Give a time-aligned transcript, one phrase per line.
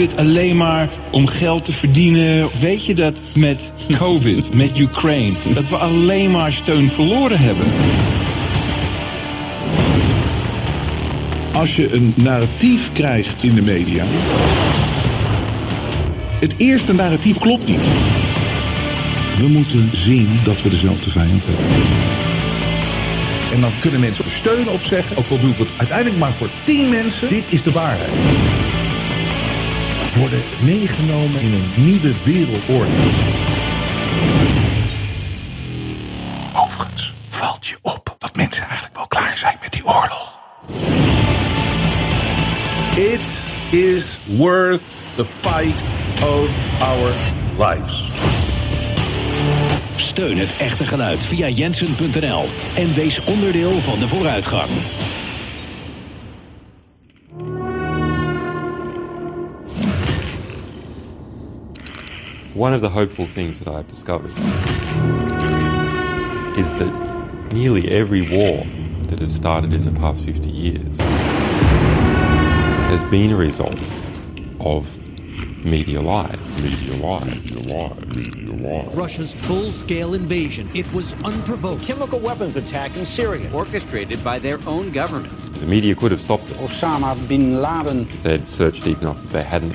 [0.00, 2.48] Het alleen maar om geld te verdienen.
[2.60, 7.66] Weet je dat met COVID, met Ukraine, dat we alleen maar steun verloren hebben?
[11.52, 14.04] Als je een narratief krijgt in de media.
[16.40, 17.86] Het eerste narratief klopt niet.
[19.36, 21.64] We moeten zien dat we dezelfde vijand hebben.
[23.52, 25.16] En dan kunnen mensen steun op zeggen.
[25.16, 27.28] Ook al doe ik het uiteindelijk maar voor tien mensen.
[27.28, 28.69] Dit is de waarheid.
[30.16, 32.92] Worden meegenomen in een nieuwe wereldorde.
[36.56, 40.38] Overigens valt je op dat mensen eigenlijk wel klaar zijn met die oorlog.
[42.96, 44.82] It is worth
[45.14, 45.82] the fight
[46.22, 46.50] of
[46.80, 47.16] our
[47.58, 48.08] lives.
[49.96, 54.70] Steun het echte geluid via jensen.nl en wees onderdeel van de vooruitgang.
[62.60, 64.32] One of the hopeful things that I've discovered
[66.58, 68.66] is that nearly every war
[69.08, 70.98] that has started in the past 50 years
[72.90, 73.78] has been a result
[74.60, 74.94] of
[75.64, 76.38] media lies.
[76.60, 77.34] Media lies.
[77.34, 78.14] Media lies.
[78.14, 78.94] Media lies.
[78.94, 80.70] Russia's full-scale invasion.
[80.74, 81.84] It was unprovoked.
[81.84, 85.32] Chemical weapons attack in Syria, orchestrated by their own government.
[85.60, 88.06] The media could have stopped it Osama bin Laden.
[88.10, 89.74] if they'd searched deep enough, if they hadn't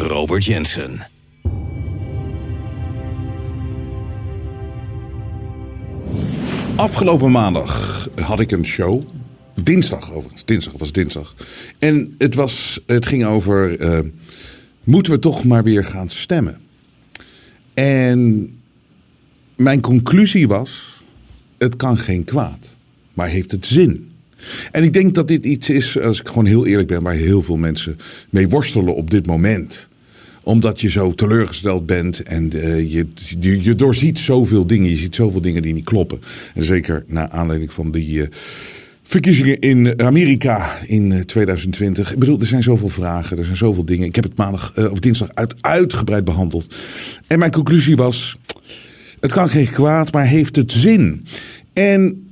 [0.00, 1.06] Robert Jensen.
[6.76, 9.02] Afgelopen maandag had ik een show.
[9.62, 10.44] Dinsdag overigens.
[10.44, 11.34] Dinsdag was dinsdag.
[11.78, 13.78] En het, was, het ging over.
[13.78, 14.00] eh,
[14.84, 16.60] moeten we toch maar weer gaan stemmen?
[17.74, 18.50] En
[19.56, 21.02] mijn conclusie was:
[21.58, 22.76] het kan geen kwaad,
[23.14, 24.10] maar heeft het zin?
[24.72, 27.42] En ik denk dat dit iets is, als ik gewoon heel eerlijk ben, waar heel
[27.42, 27.98] veel mensen
[28.30, 29.88] mee worstelen op dit moment
[30.50, 33.06] omdat je zo teleurgesteld bent en eh, je,
[33.40, 34.90] je, doorziet zoveel dingen.
[34.90, 36.20] Je ziet zoveel dingen die niet kloppen.
[36.54, 38.28] En zeker naar aanleiding van die eh,
[39.02, 42.12] verkiezingen in Amerika in eh, 2020.
[42.12, 44.06] Ik bedoel, er zijn zoveel vragen, er zijn zoveel dingen.
[44.06, 46.74] Ik heb het maandag eh, of dinsdag uit, uitgebreid behandeld.
[47.26, 48.38] En mijn conclusie was:
[49.20, 51.26] het kan geen kwaad, maar heeft het zin?
[51.72, 52.30] En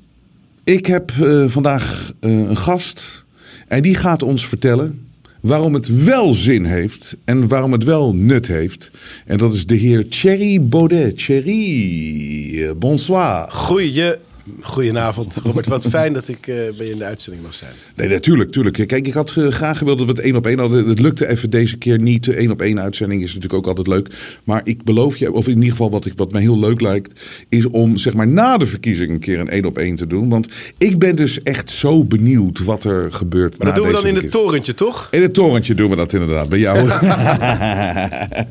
[0.64, 3.24] ik heb eh, vandaag eh, een gast
[3.68, 5.07] en die gaat ons vertellen
[5.40, 8.90] waarom het wel zin heeft en waarom het wel nut heeft.
[9.26, 11.16] En dat is de heer Thierry Baudet.
[11.16, 13.50] Thierry, eh, bonsoir.
[13.50, 14.14] Goeie,
[14.60, 15.66] goedenavond, Robert.
[15.66, 17.70] Wat fijn dat ik eh, bij je in de uitzending mag zijn.
[17.96, 18.86] Nee, natuurlijk, tuurlijk.
[18.86, 20.88] Kijk, ik had eh, graag gewild dat we het één op één hadden.
[20.88, 22.24] Het lukte even deze keer niet.
[22.24, 24.08] De één op één uitzending is natuurlijk ook altijd leuk.
[24.44, 27.20] Maar ik beloof je, of in ieder geval wat, ik, wat mij heel leuk lijkt,
[27.48, 30.28] is om zeg maar na de verkiezing een keer een één op één te doen.
[30.28, 30.48] Want
[30.78, 33.58] ik ben dus echt zo benieuwd wat er gebeurt.
[33.58, 35.08] Maar dat na doen we dan in het torentje, toch?
[35.10, 36.78] In het torentje doen we dat inderdaad, bij jou.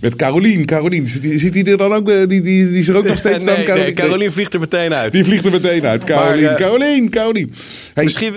[0.00, 0.64] Met Carolien.
[0.64, 2.08] Carolien, zit die, zit die er dan ook?
[2.08, 3.76] eh, Die, die, die is er ook nog steeds nee, dan?
[3.76, 5.12] nee, Carolien vliegt er meteen uit.
[5.12, 6.04] Die vliegt er meteen uit.
[6.04, 7.52] Carolien, Maar, eh, Carolien, Carolien.
[7.94, 8.36] Hey, Misschien,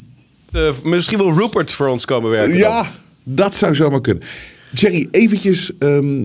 [0.52, 2.50] eh, misschien wil Rupert voor ons komen werken.
[2.50, 2.58] dan.
[2.58, 2.88] Ja,
[3.24, 4.24] dat zou zomaar kunnen.
[4.72, 6.24] Jerry, eventjes ehm,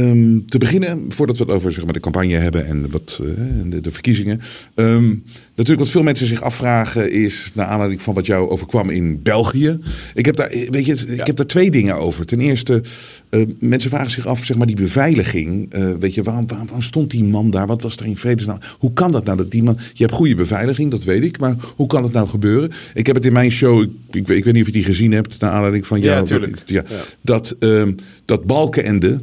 [0.00, 3.26] ehm, te beginnen, voordat we het over zeg maar, de campagne hebben en wat, eh,
[3.70, 4.40] de, de verkiezingen.
[4.74, 5.06] Ehm,
[5.48, 9.78] natuurlijk wat veel mensen zich afvragen is, naar aanleiding van wat jou overkwam in België.
[10.14, 12.26] Ik heb daar, weet je, ik heb daar twee dingen over.
[12.26, 12.82] Ten eerste,
[13.28, 15.72] eh, mensen vragen zich af, zeg maar, die beveiliging.
[15.72, 17.66] eh, weet je, waarom, waarom, waarom stond die man daar?
[17.66, 18.58] Wat was er in vredesnaam?
[18.78, 19.78] Hoe kan dat nou dat die man...
[19.92, 21.38] Je hebt goede beveiliging, dat weet ik.
[21.38, 22.70] Maar hoe kan het nou gebeuren?
[22.94, 24.84] Ik heb het in mijn show, ik, ik, weet- ik weet niet of je die
[24.84, 26.26] gezien hebt, naar aanleiding van Ja, jou.
[26.26, 26.62] tuurlijk.
[26.66, 26.84] Ja,
[27.20, 27.92] Dat, ehm,
[28.24, 29.20] dat Balkenende...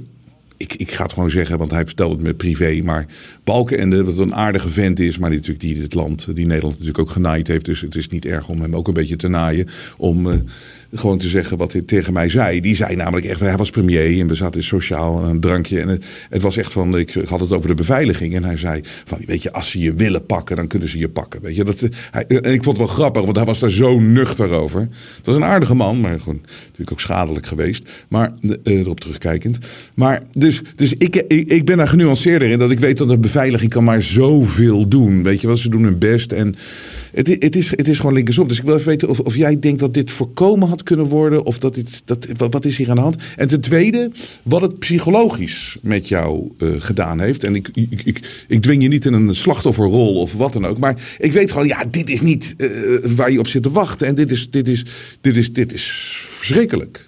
[0.58, 2.82] Ik, ik ga het gewoon zeggen, want hij vertelde het me privé.
[2.84, 3.06] Maar
[3.44, 5.18] Balkenende, wat een aardige vent is...
[5.18, 7.66] maar die, natuurlijk, die dit land, die Nederland natuurlijk ook genaaid heeft.
[7.66, 9.68] Dus het is niet erg om hem ook een beetje te naaien.
[9.98, 10.38] Om eh,
[10.94, 12.62] gewoon te zeggen wat hij tegen mij zei.
[12.62, 15.80] Die zei namelijk echt, hij was premier en we zaten sociaal aan een drankje.
[15.80, 18.36] En het, was echt van, ik had het over de beveiliging.
[18.36, 21.10] En hij zei van, weet je, als ze je willen pakken, dan kunnen ze je
[21.10, 21.42] pakken.
[21.42, 24.00] Weet je, dat, hij, en ik vond het wel grappig, want hij was daar zo
[24.00, 24.80] nuchter over.
[25.18, 27.90] Het was een aardige man, maar gewoon natuurlijk ook schadelijk geweest.
[28.08, 29.58] Maar eh, erop terugkijkend.
[29.94, 33.72] Maar dus dus ik, ik, ben daar genuanceerder in dat ik weet dat de beveiliging
[33.72, 35.24] kan maar zoveel doen.
[35.24, 36.32] Weet je wel, ze doen hun best.
[36.32, 36.56] En
[37.14, 38.48] het, het, is, het is gewoon linkersom.
[38.48, 41.44] Dus ik wil even weten of, of jij denkt dat dit voorkomen had kunnen worden.
[41.44, 43.16] Of dat dit, dat, wat, wat is hier aan de hand?
[43.36, 44.12] En ten tweede,
[44.44, 47.44] wat het psychologisch met jou eh, gedaan heeft.
[47.44, 50.78] En ik, ik, ik, ik dwing je niet in een slachtofferrol of wat dan ook.
[50.78, 52.70] Maar ik weet gewoon, ja, dit is niet eh,
[53.16, 54.08] waar je op zit te wachten.
[54.08, 54.86] En dit is, dit is,
[55.22, 55.84] dit is, dit is
[56.28, 57.06] verschrikkelijk.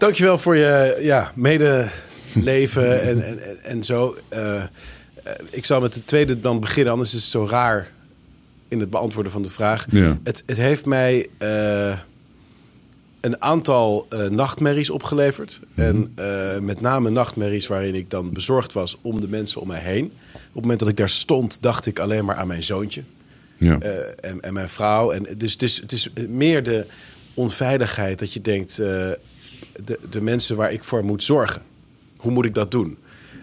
[0.00, 4.16] Dankjewel voor je ja, medeleven en, en, en, en zo.
[4.28, 4.66] Eh, eh,
[5.50, 7.90] ik zal met de tweede dan beginnen, anders is het zo raar
[8.70, 9.86] in het beantwoorden van de vraag.
[9.90, 10.18] Ja.
[10.22, 11.98] Het, het heeft mij eh,
[13.20, 15.60] een aantal eh, nachtmerries opgeleverd.
[15.74, 19.80] En eh, met name nachtmerries waarin ik dan bezorgd was om de mensen om mij
[19.80, 20.04] heen.
[20.32, 23.02] Op het moment dat ik daar stond, dacht ik alleen maar aan mijn zoontje.
[23.56, 23.78] Ja.
[23.78, 25.10] En, en mijn vrouw.
[25.10, 26.86] En dus, dus het is meer de
[27.34, 29.18] onveiligheid dat je denkt: de,
[30.10, 31.62] de mensen waar ik voor moet zorgen,
[32.16, 32.98] hoe moet ik dat doen?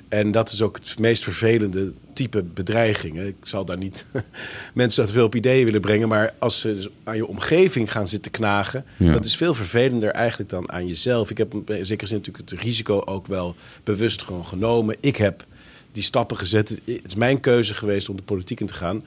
[0.10, 3.16] En dat is ook het meest vervelende type bedreiging.
[3.16, 3.26] hè.
[3.28, 4.06] Ik zal daar niet
[4.74, 8.08] mensen dat veel op ideeën willen brengen, maar als ze dus aan je omgeving gaan
[8.08, 9.12] zitten knagen, Ja.
[9.14, 11.30] dat is veel vervelender eigenlijk dan aan jezelf.
[11.30, 14.96] Ik heb in zekere zin natuurlijk het risico ook wel bewust gewoon genomen.
[15.00, 15.46] Ik heb
[15.92, 16.70] die stappen gezet.
[16.70, 19.04] Het is mijn keuze geweest om de politiek in te gaan.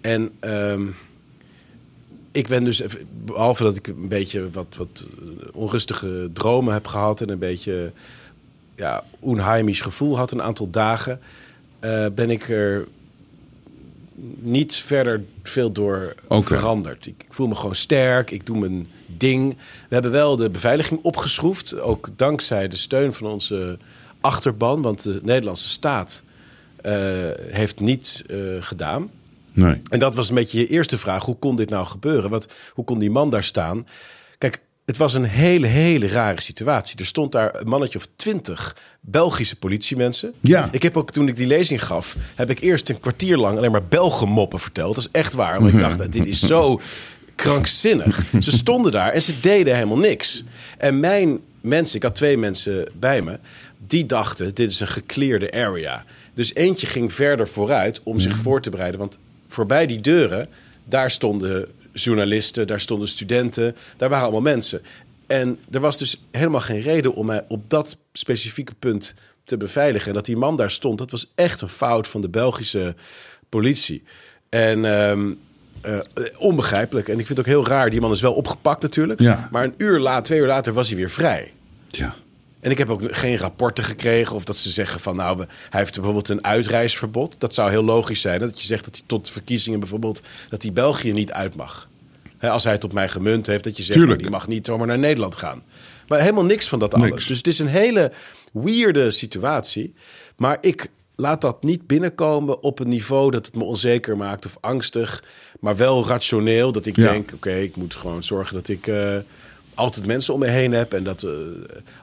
[0.00, 0.82] En ehm,
[2.32, 2.82] ik ben dus,
[3.24, 5.06] behalve dat ik een beetje wat, wat
[5.52, 7.92] onrustige dromen heb gehad en een beetje
[8.78, 11.20] ja, onheimisch gevoel had een aantal dagen,
[11.80, 12.86] eh, ben ik er
[14.38, 17.06] niet verder veel door veranderd.
[17.06, 19.56] Ik, ik voel me gewoon sterk, ik doe mijn ding.
[19.88, 23.78] We hebben wel de beveiliging opgeschroefd, ook dankzij de steun van onze
[24.20, 26.22] achterban, want de Nederlandse staat
[26.82, 26.92] eh,
[27.50, 29.10] heeft niets eh, gedaan.
[29.52, 29.80] Nee.
[29.90, 31.24] En dat was een beetje je eerste vraag.
[31.24, 32.30] Hoe kon dit nou gebeuren?
[32.30, 33.86] Wat, hoe kon die man daar staan?
[34.88, 36.98] Het was een hele, hele rare situatie.
[36.98, 40.32] Er stond daar een mannetje of twintig Belgische politiemensen.
[40.40, 40.68] Ja.
[40.72, 43.70] Ik heb ook, toen ik die lezing gaf, heb ik eerst een kwartier lang alleen
[43.70, 44.94] maar Belgenmoppen verteld.
[44.94, 45.60] Dat is echt waar.
[45.60, 46.80] Want ik dacht, dit is zo
[47.34, 48.22] krankzinnig.
[48.40, 50.44] Ze stonden daar en ze deden helemaal niks.
[50.78, 53.38] En mijn mensen, ik had twee mensen bij me,
[53.86, 56.04] die dachten, dit is een geclearde area.
[56.34, 59.00] Dus eentje ging verder vooruit om zich voor te bereiden.
[59.00, 59.18] Want
[59.48, 60.48] voorbij die deuren,
[60.84, 61.68] daar stonden
[62.02, 64.82] journalisten, daar stonden studenten, daar waren allemaal mensen.
[65.26, 69.14] En er was dus helemaal geen reden om mij op dat specifieke punt
[69.44, 70.08] te beveiligen.
[70.08, 72.94] En dat die man daar stond, dat was echt een fout van de Belgische
[73.48, 74.02] politie.
[74.48, 75.32] En ehm,
[75.80, 75.98] eh,
[76.38, 77.08] onbegrijpelijk.
[77.08, 77.90] En ik vind het ook heel raar.
[77.90, 79.20] Die man is wel opgepakt natuurlijk.
[79.20, 79.48] Ja.
[79.50, 81.52] Maar een uur later, twee uur later was hij weer vrij.
[81.88, 82.14] Ja.
[82.68, 85.94] En ik heb ook geen rapporten gekregen of dat ze zeggen van nou, hij heeft
[85.94, 87.34] bijvoorbeeld een uitreisverbod.
[87.38, 88.40] Dat zou heel logisch zijn.
[88.40, 91.88] Dat je zegt dat hij tot verkiezingen bijvoorbeeld dat hij België niet uit mag.
[92.38, 94.66] Hè, als hij het op mij gemunt heeft, dat je zegt nou, die mag niet
[94.66, 95.62] zomaar naar Nederland gaan.
[96.08, 97.26] Maar helemaal niks van dat alles.
[97.26, 98.12] Dus het is een hele
[98.52, 99.94] weirde situatie.
[100.36, 100.86] Maar ik
[101.16, 105.24] laat dat niet binnenkomen op een niveau dat het me onzeker maakt of angstig.
[105.60, 106.72] Maar wel rationeel.
[106.72, 107.10] Dat ik Ja.
[107.10, 109.16] denk, oké, ik moet gewoon zorgen dat ik eh,
[109.78, 110.92] altijd mensen om me heen heb.
[110.92, 111.30] En dat eh,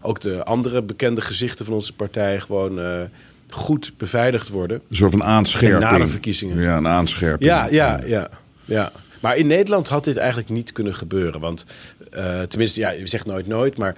[0.02, 3.02] ook de andere bekende gezichten van onze partij gewoon eh,
[3.50, 4.82] goed beveiligd worden.
[4.90, 5.74] Een soort van aanscherping.
[5.74, 6.62] En na de verkiezingen.
[6.62, 7.50] Ja, een aanscherping.
[7.50, 8.30] Ja, ja, ja,
[8.66, 8.92] ja.
[9.20, 11.40] Maar in Nederland had dit eigenlijk niet kunnen gebeuren.
[11.40, 11.66] Want
[12.12, 13.78] eh, tenminste, ja, je zegt nooit nooit.
[13.78, 13.96] Maar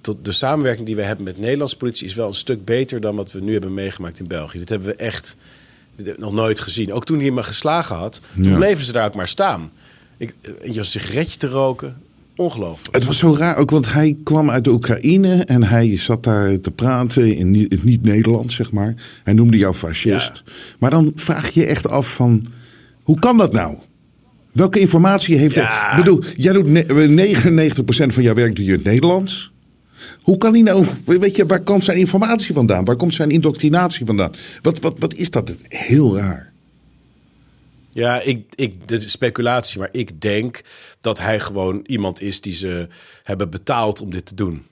[0.00, 3.00] tot de samenwerking die we hebben met de Nederlandse politie is wel een stuk beter
[3.00, 4.58] dan wat we nu hebben meegemaakt in België.
[4.58, 5.36] Dit hebben we echt
[6.16, 6.92] nog nooit gezien.
[6.92, 8.56] Ook toen hij me geslagen had, toen Ja.
[8.56, 9.70] bleven ze daar ook maar staan.
[10.16, 11.96] Ik, je een sigaretje te roken,
[12.36, 12.94] ongelooflijk.
[12.94, 16.60] Het was zo raar ook, want hij kwam uit de Oekraïne en hij zat daar
[16.60, 18.94] te praten in niet- het niet-Nederlands, zeg maar.
[19.24, 20.42] Hij noemde jou fascist.
[20.78, 22.44] Maar dan vraag je je echt af van,
[23.02, 23.76] hoe kan dat nou?
[24.52, 25.66] Welke informatie heeft Ja.
[25.68, 25.90] hij?
[25.98, 29.52] Ik bedoel, jij doet ne- 99% van jouw werk doe je in het Nederlands.
[30.22, 32.84] Hoe kan hij nou, weet je, waar komt zijn informatie vandaan?
[32.84, 34.30] Waar komt zijn indoctrinatie vandaan?
[34.62, 35.56] Wat, wat, wat is dat?
[35.68, 36.52] Heel raar.
[37.96, 40.60] Ja, ik, ik, dit is speculatie, maar ik denk
[41.00, 42.88] dat hij gewoon iemand is die ze
[43.22, 44.66] hebben betaald om dit te doen.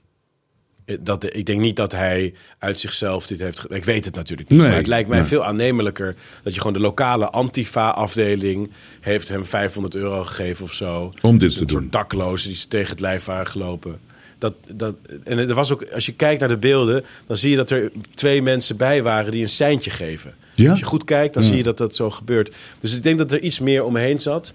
[0.85, 3.65] Eh, Dat, ik denk niet dat hij uit zichzelf dit heeft.
[3.69, 4.59] Ik weet het natuurlijk niet.
[4.59, 5.29] Nee, maar het lijkt mij nee.
[5.29, 11.11] veel aannemelijker dat je gewoon de lokale Antifa-afdeling heeft hem 500 euro gegeven of zo.
[11.23, 11.81] Om dit Dus te een doen.
[11.81, 14.01] soort daklozen die ze tegen het lijf waren gelopen.
[14.39, 17.57] Dat, dat, en er was ook, als je kijkt naar de beelden, dan zie je
[17.57, 20.35] dat er twee mensen bij waren die een seintje geven.
[20.55, 20.71] Ja?
[20.71, 22.55] Als je goed kijkt, dan zie je dat dat zo gebeurt.
[22.81, 24.55] Dus ik denk dat er iets meer omheen zat.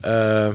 [0.00, 0.48] Eh,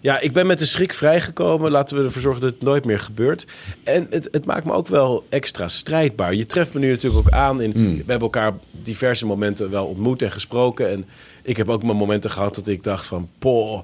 [0.00, 1.70] ja, ik ben met de schrik vrijgekomen.
[1.70, 3.46] Laten we ervoor zorgen dat het nooit meer gebeurt.
[3.84, 6.34] En het, het maakt me ook wel extra strijdbaar.
[6.34, 7.60] Je treft me nu natuurlijk ook aan.
[7.60, 10.90] In, We hebben elkaar diverse momenten wel ontmoet en gesproken.
[10.90, 11.04] En
[11.42, 13.28] ik heb ook mijn momenten gehad dat ik dacht van...
[13.38, 13.80] Poh,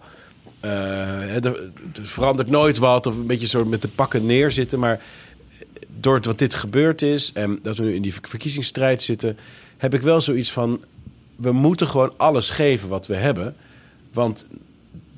[0.60, 3.06] eh, er, er verandert nooit wat.
[3.06, 4.78] Of een beetje zo met de pakken neerzitten.
[4.78, 5.00] Maar
[6.00, 9.38] door het- wat dit gebeurd is en dat we nu in die ver- verkiezingsstrijd zitten,
[9.82, 10.80] heb ik wel zoiets van:
[11.36, 13.56] we moeten gewoon alles geven wat we hebben.
[14.12, 14.46] Want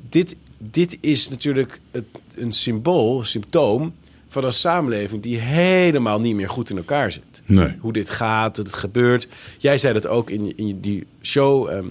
[0.09, 2.05] dit, dit is natuurlijk het,
[2.35, 3.95] een symbool, een symptoom
[4.29, 7.43] van een samenleving die helemaal niet meer goed in elkaar zit.
[7.45, 7.77] Nee.
[7.81, 9.29] Hoe dit gaat, dat het gebeurt.
[9.59, 11.87] Jij zei dat ook in, in die show ehm,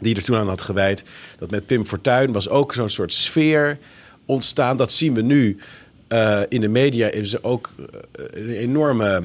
[0.00, 1.04] die je er toen aan had gewijd.
[1.38, 3.78] Dat met Pim Fortuyn was ook zo'n soort sfeer
[4.24, 4.76] ontstaan.
[4.76, 5.56] Dat zien we nu
[6.08, 7.08] eh, in de media.
[7.08, 9.22] Is er ook eh, een enorme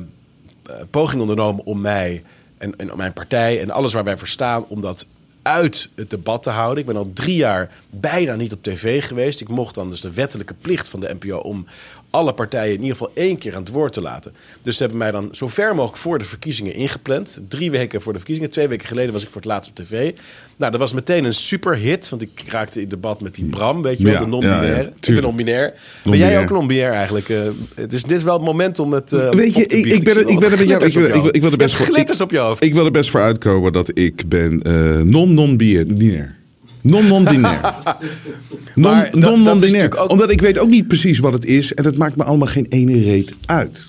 [0.63, 2.23] eh, poging ondernomen om mij
[2.61, 5.05] en, en mijn partij en alles waar wij voor staan, om dat
[5.41, 6.79] uit het debat te houden.
[6.79, 9.41] Ik ben al drie jaar bijna niet op tv geweest.
[9.41, 11.65] Ik mocht dan dus de wettelijke plicht van de NPO om
[12.11, 14.33] alle partijen in ieder geval één keer aan het woord te laten.
[14.61, 17.39] Dus ze hebben mij dan zo ver mogelijk voor de verkiezingen ingepland.
[17.47, 18.49] Drie weken voor de verkiezingen.
[18.51, 20.11] Twee weken geleden was ik voor het laatst op tv.
[20.57, 22.09] Nou, dat was meteen een superhit.
[22.09, 24.65] Want ik raakte in debat met die Bram, weet je wel, Ja, de non-binair.
[24.75, 25.73] ja, ja, ik ben non-binair.
[26.03, 27.29] Ben jij ook non-binair eigenlijk?
[27.29, 27.39] Eh,
[27.75, 30.15] het is, dit is wel het moment om het eh, Weet je, ik, ik ben,
[30.15, 30.85] er- ik ben er met jou.
[30.85, 31.85] Ik, wil- ik, wil- ik wil er best voor.
[31.85, 32.63] glitters op je hoofd.
[32.63, 36.39] Ik wil er best voor uitkomen dat ik ben eh non-non-binair.
[36.81, 37.73] Non-non-binair.
[39.11, 40.07] Non-non-binair.
[40.07, 41.73] Omdat ik weet ook niet precies wat het is.
[41.73, 43.85] En het maakt me allemaal geen ene reet uit.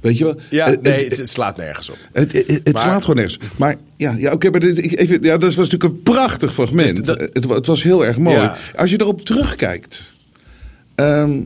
[0.00, 0.34] Weet je wel?
[0.50, 1.96] Ja, Het- nee, het- het, slaat nergens op.
[2.12, 3.38] Het, het, het Maar- slaat gewoon nergens.
[3.56, 6.96] Maar ja, ja oké, maar dit, even, ja, dat was natuurlijk een prachtig fragment.
[6.96, 8.36] Dus dat- het, wa- het was heel erg mooi.
[8.36, 8.56] Ja.
[8.76, 10.14] Als je erop terugkijkt.
[10.94, 11.40] ehm,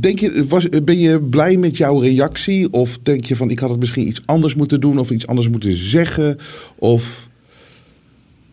[0.00, 2.72] denk je, was, ben je blij met jouw reactie?
[2.72, 5.48] Of denk je van ik had het misschien iets anders moeten doen of iets anders
[5.48, 6.38] moeten zeggen?
[6.76, 7.28] Of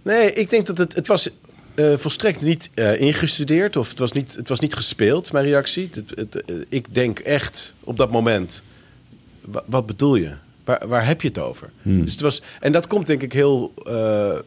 [0.01, 1.29] Nee, ik denk dat het, het was
[1.75, 5.89] eh, volstrekt niet eh, ingestudeerd of het was niet, het was niet gespeeld, mijn reactie.
[5.93, 8.63] Het, het, eh, ik denk echt op dat moment,
[9.41, 10.31] wa- wat bedoel je?
[10.65, 11.70] Waar, waar heb je het over?
[11.84, 13.74] Dus het was, en dat komt denk ik heel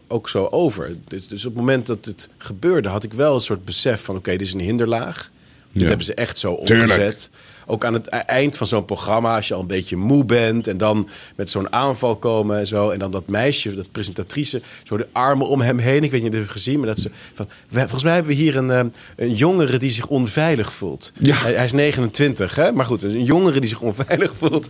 [0.06, 0.96] ook zo over.
[1.08, 4.16] Dus, dus op het moment dat het gebeurde, had ik wel een soort besef van:
[4.16, 5.30] oké, dit is een hinderlaag.
[5.74, 5.88] Dit Ja.
[5.88, 6.90] hebben ze echt zo Tuurlijk.
[6.92, 7.30] omgezet.
[7.66, 10.68] Ook aan het e- eind van zo'n programma, als je al een beetje moe bent
[10.68, 12.90] en dan met zo'n aanval komen en zo.
[12.90, 16.04] En dan dat meisje, dat presentatrice, zo de armen om hem heen.
[16.04, 17.48] Ik weet niet of je het hebt gezien, maar dat ze van.
[17.68, 18.80] "Wij- Volgens mij hebben we hier een, eh,
[19.16, 21.12] een jongere die zich onveilig voelt.
[21.18, 21.36] Ja.
[21.36, 22.72] Hij, hij is 29, hè?
[22.72, 24.68] maar goed, een jongere die zich onveilig voelt.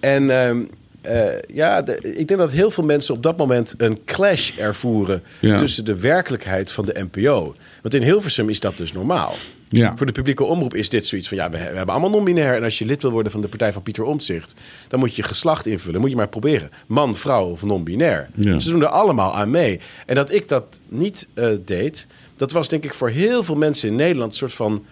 [0.00, 0.30] En.
[0.30, 0.62] ehm,
[1.00, 1.22] eh,
[1.54, 5.56] ja, de- ik denk dat heel veel mensen op dat moment een clash ervoeren Ja.
[5.56, 7.54] tussen de werkelijkheid van de NPO.
[7.82, 9.34] Want in Hilversum is dat dus normaal.
[9.76, 9.96] Ja.
[9.96, 11.36] Voor de publieke omroep is dit zoiets van...
[11.36, 12.56] ja, we, we hebben allemaal non-binair...
[12.56, 14.54] en als je lid wil worden van de partij van Pieter Omtzigt...
[14.88, 16.70] dan moet je geslacht invullen, moet je maar proberen.
[16.86, 18.28] Man, vrouw of non-binair.
[18.34, 18.58] Ja.
[18.58, 19.80] Ze doen er allemaal aan mee.
[20.06, 22.06] En dat ik dat niet eh, deed...
[22.36, 24.30] dat was denk ik voor heel veel mensen in Nederland...
[24.32, 24.84] een soort van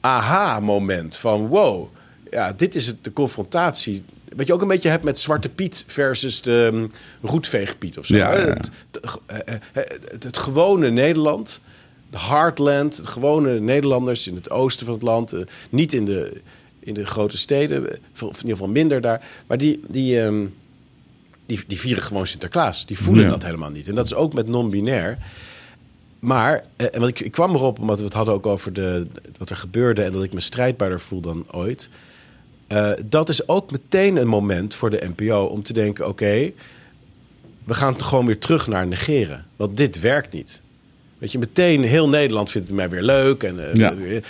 [0.00, 1.88] aha-moment van wow...
[2.30, 4.02] ja, dit is het, de confrontatie...
[4.36, 6.90] Wat je ook een beetje hebt met Zwarte Piet versus de um,
[7.22, 8.16] Roetveegpiet of zo.
[8.16, 8.36] Ja, hè?
[8.36, 8.52] ja, ja.
[8.52, 11.60] Het, het, eh, eh, het, het gewone Nederland,
[12.12, 16.40] de heartland, de gewone Nederlanders in het oosten van het land, eh, niet in de,
[16.80, 20.46] in de grote steden, eh, of in ieder geval minder daar, maar die, die, ehm,
[21.46, 22.86] die, die vieren gewoon Sinterklaas.
[22.86, 23.30] Die voelen Ja.
[23.30, 23.88] dat helemaal niet.
[23.88, 25.18] En dat is ook met non-binair.
[26.18, 29.06] Maar, eh, en want ik, ik kwam erop omdat we het hadden ook over de,
[29.38, 31.88] wat er gebeurde en dat ik me strijdbaarder voel dan ooit.
[33.04, 36.52] Dat is ook meteen een moment voor de NPO om te denken: oké,
[37.64, 39.46] we gaan het gewoon weer terug naar negeren.
[39.56, 40.62] Want dit werkt niet.
[41.22, 43.42] Weet je, meteen heel Nederland vindt het mij weer leuk.
[43.42, 43.94] En, eh, Ja.
[43.94, 44.22] weer-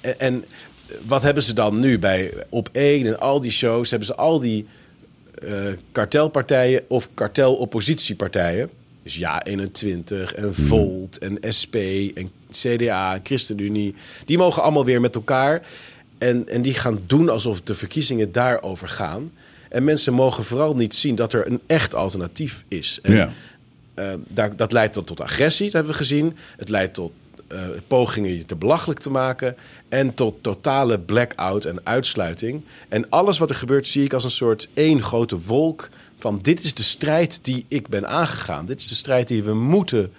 [0.00, 0.44] en, en,
[1.06, 3.90] wat hebben ze dan nu bij Op 1 en al die shows?
[3.90, 4.66] Hebben ze al die
[5.42, 8.70] eh, kartelpartijen of karteloppositiepartijen.
[9.02, 11.74] Dus ja, 21 en Volt en SP
[12.14, 13.94] en CDA, ChristenUnie.
[14.26, 15.62] Die mogen allemaal weer met elkaar.
[16.18, 19.30] En, en die gaan doen alsof de verkiezingen daarover gaan.
[19.68, 22.98] En mensen mogen vooral niet zien dat er een echt alternatief is.
[23.02, 23.32] En, Ja.
[24.34, 26.36] Eh, dat leidt dan tot agressie, dat hebben we gezien.
[26.56, 27.12] Het leidt tot
[27.48, 29.56] eh, pogingen je te belachelijk te maken.
[29.88, 32.62] En tot totale blackout en uitsluiting.
[32.88, 35.88] En alles wat er gebeurt zie ik als een soort één grote wolk.
[36.18, 38.66] Van dit is de strijd die ik ben aangegaan.
[38.66, 40.12] Dit is de strijd die we moeten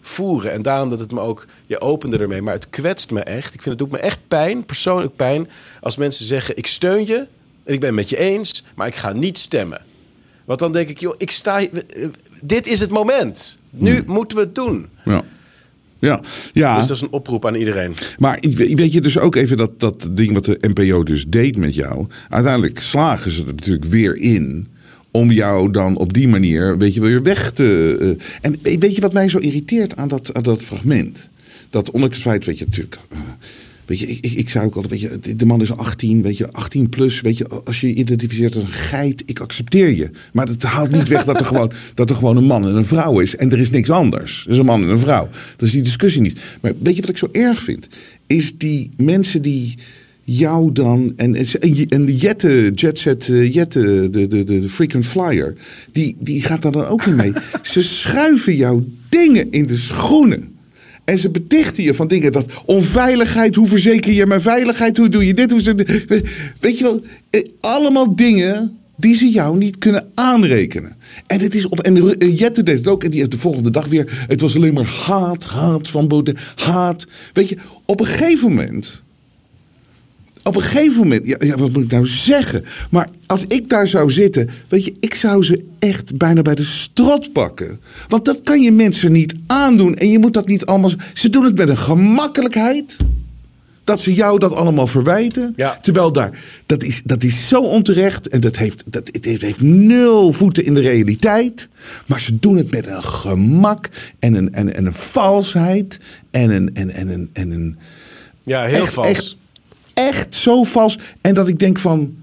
[0.00, 0.52] voeren.
[0.52, 1.46] En daarom dat het me ook...
[1.66, 3.54] Je opende ermee, maar het kwetst me echt.
[3.54, 5.50] Ik vind het doet me echt pijn, persoonlijk pijn...
[5.80, 7.26] als mensen zeggen, ik steun je
[7.64, 8.62] en ik ben het met je eens...
[8.74, 9.82] maar ik ga niet stemmen.
[10.44, 11.60] Want dan denk ik, joh, ik sta...
[11.60, 11.68] eh,
[12.42, 13.58] Dit is het moment.
[13.70, 14.86] Nu moeten we het doen.
[15.04, 15.22] ja.
[15.98, 16.20] Ja,
[16.52, 16.76] ja.
[16.78, 17.94] Dus dat is een oproep aan iedereen.
[18.18, 18.38] Maar
[18.74, 22.06] weet je dus ook even dat, dat ding wat de NPO dus deed met jou.
[22.28, 24.68] Uiteindelijk slagen ze er natuurlijk weer in.
[25.10, 27.96] Om jou dan op die manier, weet je, weer weg te.
[28.00, 31.28] eh, en weet je wat mij zo irriteert aan dat, aan dat fragment?
[31.70, 32.98] Dat ondanks het feit, weet je, natuurlijk.
[33.10, 33.18] eh,
[33.90, 36.36] weet je, ik, ik, ik zei ook altijd, weet je, de man is 18, weet
[36.36, 37.20] je, 18 plus.
[37.20, 40.10] Weet je, als je je identificeert als een geit, ik accepteer je.
[40.32, 42.84] Maar dat haalt niet weg dat er gewoon, dat er gewoon een man en een
[42.84, 43.36] vrouw is.
[43.36, 44.44] En er is niks anders.
[44.44, 45.28] Er is een man en een vrouw.
[45.56, 46.40] Dat is die discussie niet.
[46.60, 47.88] Maar weet je wat ik zo erg vind?
[48.26, 49.74] Is die mensen die
[50.22, 51.12] jou dan.
[51.16, 51.34] En,
[51.88, 55.54] en, de Jette, Jetset eh, Jette, de, de, de, frequent flyer,
[55.92, 57.32] die, die gaat daar dan ook in mee.
[57.62, 60.58] ze schuiven jouw dingen in de schoenen.
[61.10, 65.26] En ze betichten je van dingen dat onveiligheid, hoe verzeker je mijn veiligheid, hoe doe
[65.26, 65.74] je dit, hoe ze,
[66.60, 70.96] weet je wel, eh, allemaal dingen die ze jou niet kunnen aanrekenen.
[71.26, 73.70] En het is op en eh, Jette deed het ook en die heeft de volgende
[73.70, 74.24] dag weer.
[74.26, 77.06] Het was alleen maar haat, haat van Baudet, haat.
[77.32, 79.02] Weet je, op een gegeven moment.
[80.50, 82.64] Op een gegeven moment, ja, ja, wat moet ik nou zeggen?
[82.90, 86.64] Maar als ik daar zou zitten, weet je, ik zou ze echt bijna bij de
[86.64, 87.80] strot pakken.
[88.08, 89.94] Want dat kan je mensen niet aandoen.
[89.94, 90.90] En je moet dat niet allemaal.
[91.14, 92.96] Ze doen het met een gemakkelijkheid.
[93.84, 95.52] Dat ze jou dat allemaal verwijten.
[95.56, 95.78] Ja.
[95.80, 98.28] Terwijl daar, dat is, dat is zo onterecht.
[98.28, 101.68] En dat heeft, dat, het heeft, heeft nul voeten in de realiteit.
[102.06, 103.88] Maar ze doen het met een gemak.
[104.18, 105.98] En een, en, en een valsheid.
[106.30, 106.74] En een.
[106.74, 107.78] En, en, en, en een
[108.44, 109.06] Ja, heel echt, vals.
[109.06, 109.38] Echt,
[110.08, 110.98] echt zo vals.
[111.20, 112.14] En dat ik denk van.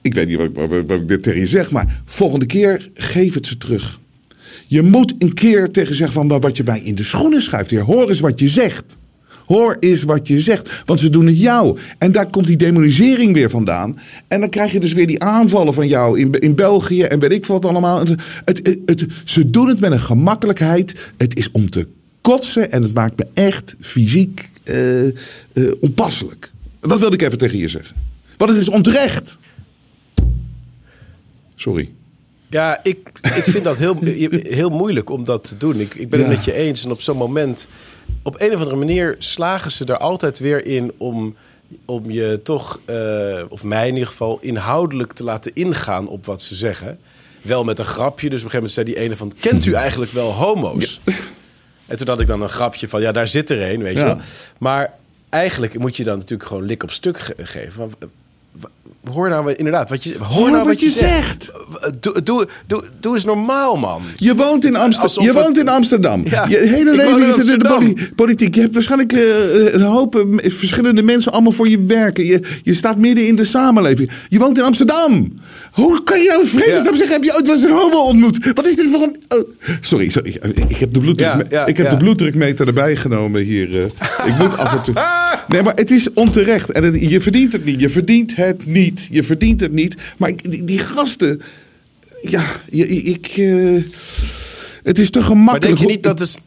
[0.00, 3.46] Ik weet niet wat, wat, ik dit tegen je zeg, maar volgende keer geef het
[3.46, 4.00] ze terug.
[4.66, 7.70] Je moet een keer tegen zeggen van wat je bij in de schoenen schuift.
[7.70, 8.98] Heer, hoor eens wat je zegt.
[9.46, 11.78] Hoor eens wat je zegt, want ze doen het jou.
[11.98, 13.98] En daar komt die demonisering weer vandaan.
[14.28, 17.32] En dan krijg je dus weer die aanvallen van jou in, in België en weet
[17.32, 18.06] ik wat allemaal.
[18.44, 21.12] Het, het, ze doen het met een gemakkelijkheid.
[21.16, 21.86] Het is om te
[22.20, 25.12] kotsen en het maakt me echt fysiek eh, eh,
[25.80, 26.52] onpasselijk.
[26.80, 27.96] Dat wilde ik even tegen je zeggen.
[28.36, 29.38] Want het is onterecht.
[31.54, 31.90] Sorry.
[32.50, 33.98] Ja, ik, ik vind dat heel,
[34.42, 35.80] heel moeilijk om dat te doen.
[35.80, 36.34] Ik, ik ben het Ja.
[36.36, 36.84] met je eens.
[36.84, 37.68] En op zo'n moment,
[38.22, 41.36] op een of andere manier, slagen ze er altijd weer in om,
[41.84, 46.42] om je toch, eh, of mij in ieder geval, inhoudelijk te laten ingaan op wat
[46.42, 46.98] ze zeggen.
[47.42, 48.28] Wel met een grapje.
[48.30, 51.00] Dus op een gegeven moment zei die ene van: Kent u eigenlijk wel homo's?
[51.86, 54.04] En toen had ik dan een grapje van: Ja, daar zit er een, weet je
[54.04, 54.20] wel.
[54.58, 54.92] Maar
[55.28, 57.92] eigenlijk moet je dan natuurlijk gewoon lik op stuk ge- geven.
[59.06, 61.50] Eh, Hoor nou inderdaad wat je, hoor nou wat je zegt.
[62.00, 64.02] Doe, doe, doe, doe eens normaal, man.
[64.16, 66.22] Je woont in, Amster Alsof je woont in Amsterdam.
[66.30, 67.78] Ja, je hele leven is in de Amsterdam.
[67.78, 68.54] poli- politiek.
[68.54, 72.24] Je hebt waarschijnlijk eh, een hoop eh, verschillende mensen allemaal voor je werken.
[72.26, 74.10] Je, je staat midden in de samenleving.
[74.28, 75.32] Je woont in Amsterdam.
[75.72, 76.96] Hoe kan je nou vredesnaam Ja.
[76.96, 77.12] zeggen?
[77.14, 78.50] Heb je ooit wel eens een homo ontmoet?
[78.54, 79.16] Wat is dit voor een...
[79.28, 79.48] oh,
[79.80, 80.38] sorry, sorry.
[80.68, 81.92] Ik heb de bloeddruk, Ja, ja, ik heb ja.
[81.92, 83.78] de bloeddrukmeter erbij genomen hier.
[83.80, 84.26] eh.
[84.26, 84.94] ik moet af en toe...
[85.48, 86.72] Nee, maar het is onterecht.
[86.72, 87.80] En het- je verdient het niet.
[87.80, 89.08] Je verdient het niet.
[89.10, 89.94] Je verdient het niet.
[90.18, 91.40] Maar ik- die, die gasten...
[92.22, 93.26] Ja, je- ik...
[93.26, 93.82] eh,
[94.82, 95.62] het is te Maar gemakkelijk.
[95.62, 96.38] denk je niet dat, is,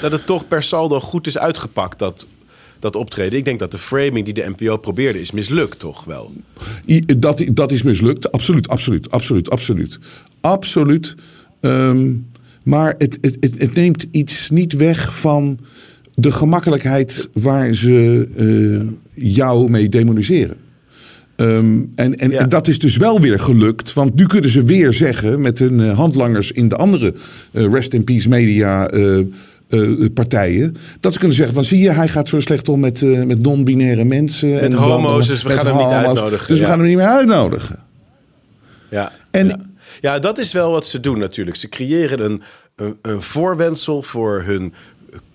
[0.00, 2.26] dat, het toch per saldo goed is uitgepakt, dat,
[2.78, 3.38] dat optreden?
[3.38, 6.32] Ik denk dat de framing die de NPO probeerde is mislukt, toch wel?
[7.18, 8.32] Dat, dat is mislukt.
[8.32, 9.98] Absoluut, absoluut, absoluut, absoluut.
[10.40, 11.14] Absoluut.
[11.60, 12.10] Ehm,
[12.64, 15.58] maar het, het, het, het neemt iets niet weg van
[16.14, 20.56] de gemakkelijkheid waar ze eh, jou mee demoniseren.
[21.36, 22.38] Ehm, en en, Ja.
[22.38, 23.92] en dat is dus wel weer gelukt.
[23.92, 27.14] Want nu kunnen ze weer zeggen met hun eh, handlangers in de andere
[27.52, 28.88] eh, Rest in Peace media
[30.14, 30.76] partijen.
[31.00, 34.04] Dat ze kunnen zeggen van zie je, hij gaat zo slecht om met, met non-binaire
[34.04, 34.60] mensen.
[34.60, 37.78] en homo's, dus we gaan hem niet uitnodigen, Dus we gaan hem niet meer uitnodigen.
[38.90, 39.12] Ja.
[39.30, 39.58] En- ja.
[40.00, 41.56] ja, dat is wel wat ze doen natuurlijk.
[41.56, 42.42] Ze creëren een,
[42.76, 44.72] een, een voorwendsel voor hun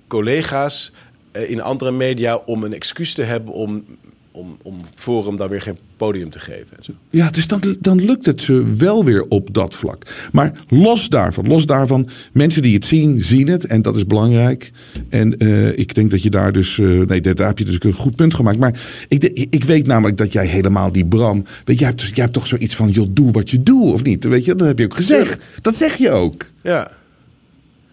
[0.08, 0.91] collega's
[1.32, 3.86] eh, in andere media om een excuus te hebben om,
[4.32, 6.78] om, om Forum dan weer geen podium te geven.
[7.10, 10.30] Ja, dus dan, dan lukt het ze wel weer op dat vlak.
[10.32, 13.65] Maar los daarvan, los daarvan, mensen die het zien, zien het.
[13.65, 14.72] En dat is belangrijk.
[15.10, 17.78] En eh, ik denk dat je daar dus, eh, nee, daar, daar heb je dus
[17.80, 18.58] een goed punt gemaakt.
[18.58, 22.24] Maar ik, ik weet namelijk dat jij helemaal die Bram, weet je, jij hebt, jij
[22.24, 24.24] hebt toch zoiets van, joh, doe wat je doet, of niet?
[24.24, 25.48] Weet je, dat heb je ook gezegd.
[25.62, 26.46] Dat zeg je ook.
[26.63, 26.91] Ja,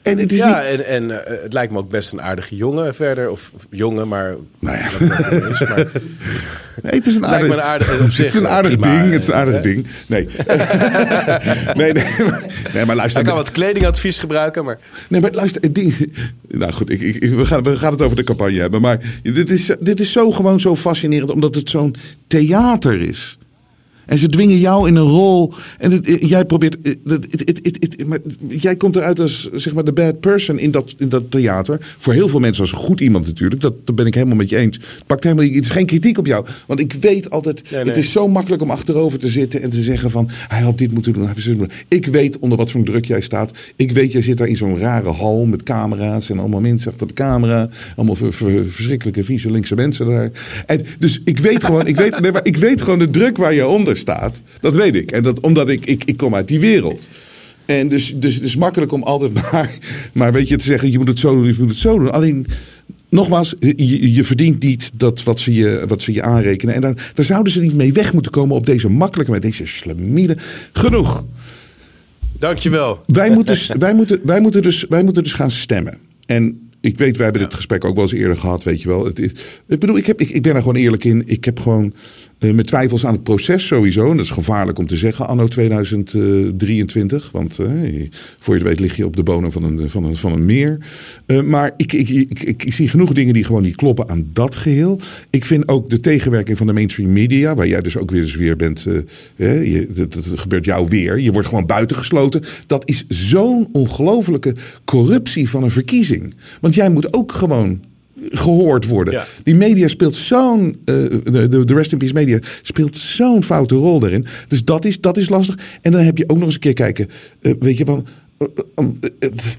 [0.04, 0.64] En het is ja niet...
[0.80, 3.30] en, en eh, het lijkt me ook best een aardige jongen verder.
[3.30, 4.34] Of, of jongen, maar...
[4.58, 4.84] Nou ja.
[4.90, 5.76] is, maar
[6.82, 9.00] Nee, het is een aardig, me een aardig- op zich het is een aardig prima,
[9.00, 9.12] ding.
[9.12, 9.60] Het is een aardig hè?
[9.60, 9.86] ding.
[10.06, 10.28] Nee.
[11.80, 13.20] nee, nee, maar, nee, maar luister.
[13.20, 14.78] hij kan wat kledingadvies gebruiken, maar...
[15.08, 16.12] Nee, maar luister, het ding.
[16.48, 18.80] Nou goed, ik, ik, ik- we, gaan, we gaan het over de campagne hebben.
[18.80, 21.94] Maar dit is, dit is zo gewoon zo fascinerend, omdat het zo'n
[22.26, 23.38] theater is.
[24.06, 25.52] En ze dwingen jou in een rol.
[25.78, 26.76] En het, jij probeert.
[26.82, 31.08] eh, het- maar jij komt eruit als zeg maar de bad person in dat, in
[31.08, 31.78] dat theater.
[31.98, 33.60] Voor heel veel mensen als een goed iemand natuurlijk.
[33.60, 34.76] Dat, dat ben ik helemaal met je eens.
[34.76, 36.46] Het, pakt helemaal, het is geen kritiek op jou.
[36.66, 37.62] Want ik weet altijd.
[37.70, 37.88] Nee, nee.
[37.88, 40.28] Het is zo makkelijk om achterover te zitten en te zeggen van.
[40.30, 41.24] Hij had dit moeten doen.
[41.24, 41.78] Hij dit moeten doen.
[41.88, 43.50] Ik weet onder wat voor druk jij staat.
[43.76, 46.30] Ik weet, jij zit daar in zo'n rare hal met camera's.
[46.30, 47.68] En allemaal mensen achter de camera.
[47.96, 50.30] Allemaal ver- ver- verschrikkelijke vieze linkse mensen daar.
[50.66, 51.86] En dus ik weet gewoon.
[51.86, 54.40] Ik weet, nee, maar ik weet gewoon de druk waar je onder staat.
[54.60, 55.10] Dat weet ik.
[55.10, 57.08] En dat omdat ik, ik, ik kom uit die wereld.
[57.66, 59.78] En dus, dus het is makkelijk om altijd maar,
[60.12, 62.12] maar weet je, te zeggen, je moet het zo doen, je moet het zo doen.
[62.12, 62.46] Alleen
[63.08, 66.74] nogmaals, je, je verdient niet dat wat ze je, wat ze je aanrekenen.
[66.74, 69.66] En daar, daar zouden ze niet mee weg moeten komen op deze makkelijke, met deze
[69.66, 70.36] slamiede.
[70.72, 71.24] Genoeg.
[72.38, 73.00] Dankjewel.
[73.06, 75.98] Wij moeten, wij, moeten, wij, moeten dus, wij moeten dus gaan stemmen.
[76.26, 79.04] En ik weet, wij hebben dit gesprek ook wel eens eerder gehad, weet je wel.
[79.04, 79.30] Het is,
[79.68, 81.22] ik bedoel, ik, heb, ik, ik ben er gewoon eerlijk in.
[81.26, 81.94] Ik heb gewoon
[82.44, 84.10] uh, mijn twijfels aan het proces sowieso.
[84.10, 87.30] En dat is gevaarlijk om te zeggen, anno 2023.
[87.32, 87.66] Want uh,
[88.38, 90.44] voor je het weet lig je op de bodem van een, van een, van een
[90.44, 90.78] meer.
[91.26, 94.56] Uh, maar ik, ik, ik, ik, zie genoeg dingen die gewoon niet kloppen aan dat
[94.56, 95.00] geheel.
[95.30, 98.34] Ik vind ook de tegenwerking van de mainstream media, waar jij dus ook weer eens
[98.34, 98.86] weer bent.
[99.36, 101.20] je, dat, dat gebeurt jou weer.
[101.20, 102.42] Je wordt gewoon buitengesloten.
[102.66, 104.54] Dat is zo'n ongelofelijke
[104.84, 106.34] corruptie van een verkiezing.
[106.60, 107.80] Want jij moet ook gewoon
[108.20, 109.14] gehoord worden.
[109.14, 109.26] Ja.
[109.42, 114.00] Die media speelt zo'n, uh, de, de Rest in Peace media speelt zo'n foute rol
[114.00, 114.26] daarin.
[114.48, 115.58] Dus dat is, dat is lastig.
[115.82, 117.08] En dan heb je ook nog eens een keer kijken,
[117.40, 118.06] uh, weet je van.
[118.38, 118.88] Uh,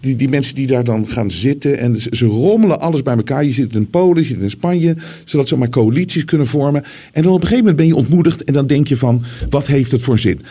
[0.02, 3.46] die, die mensen die daar dan gaan zitten en ze, ze rommelen alles bij elkaar.
[3.46, 6.84] Je zit in Polen, je zit in Spanje, zodat ze maar coalities kunnen vormen.
[7.12, 9.66] En dan op een gegeven moment ben je ontmoedigd en dan denk je van, wat
[9.66, 10.42] heeft het voor zin?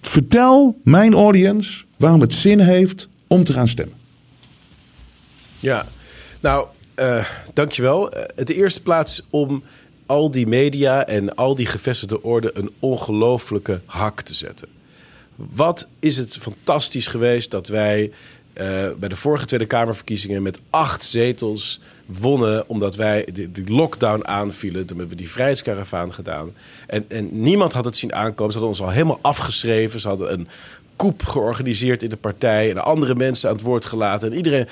[0.00, 3.96] Vertel mijn audience waarom het zin heeft om te gaan stemmen.
[5.58, 5.86] Ja,
[6.40, 6.66] nou,
[7.02, 8.16] uh, dankjewel.
[8.16, 9.62] Uh, de eerste plaats om
[10.06, 14.68] al die media en al die gevestigde orde een ongelofelijke hak te zetten.
[15.36, 18.10] Wat is het fantastisch geweest dat wij
[18.54, 22.68] uh, bij de vorige Tweede Kamerverkiezingen met acht zetels wonnen.
[22.68, 24.86] Omdat wij die lockdown aanvielen.
[24.86, 26.54] Toen hebben we die vrijheidskaravaan gedaan.
[26.86, 28.52] En, en niemand had het zien aankomen.
[28.52, 30.00] Ze hadden ons al helemaal afgeschreven.
[30.00, 30.48] Ze hadden een
[31.02, 32.70] koep georganiseerd in de partij.
[32.70, 34.30] En andere mensen aan het woord gelaten.
[34.30, 34.66] En iedereen.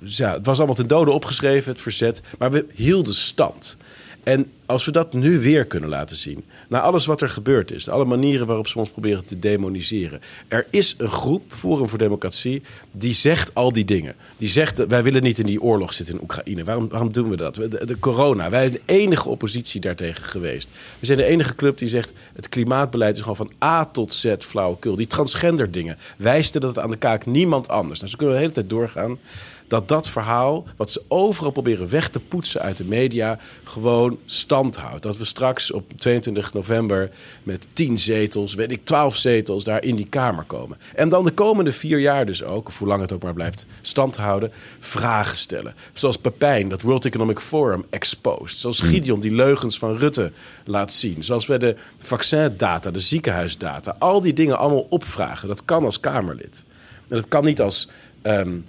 [0.00, 2.22] Ja, het was allemaal ten dode opgeschreven, het verzet.
[2.38, 3.76] Maar we hielden stand.
[4.24, 7.88] En als we dat nu weer kunnen laten zien, na alles wat er gebeurd is,
[7.88, 10.20] alle manieren waarop ze ons proberen te demoniseren.
[10.48, 14.14] Er is een groep, Forum voor Democratie, die zegt al die dingen.
[14.36, 16.64] Die zegt, wij willen niet in die oorlog zitten in Oekraïne.
[16.64, 17.54] Waarom, waarom doen we dat?
[17.54, 20.68] De, corona, wij zijn de enige oppositie daartegen geweest.
[20.98, 24.34] We zijn de enige club die zegt, het klimaatbeleid is gewoon van A tot Z
[24.38, 24.96] flauwekul.
[24.96, 27.98] Die transgender dingen, wij stellen dat aan de kaak, niemand anders.
[27.98, 29.18] Nou, zo kunnen de hele tijd doorgaan
[29.66, 34.76] dat dat verhaal, wat ze overal proberen weg te poetsen uit de media, gewoon stand
[34.76, 35.02] houdt.
[35.02, 37.10] Dat we straks op 22 november
[37.42, 40.78] met 10 zetels, weet ik, 12 zetels daar in die Kamer komen.
[40.94, 43.66] En dan de komende vier jaar dus ook, of hoe lang het ook maar blijft
[43.80, 45.74] stand houden, vragen stellen.
[45.92, 48.58] Zoals Pepijn, dat World Economic Forum exposed.
[48.58, 50.32] Zoals Gideon, die leugens van Rutte
[50.64, 51.22] laat zien.
[51.22, 55.48] Zoals we de vaccindata, de ziekenhuisdata, al die dingen allemaal opvragen.
[55.48, 56.64] Dat kan als Kamerlid.
[57.08, 57.88] En dat kan niet als
[58.22, 58.64] um,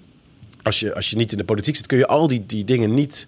[0.66, 2.94] als je, als je niet in de politiek zit, kun je al die, die dingen
[2.94, 3.28] niet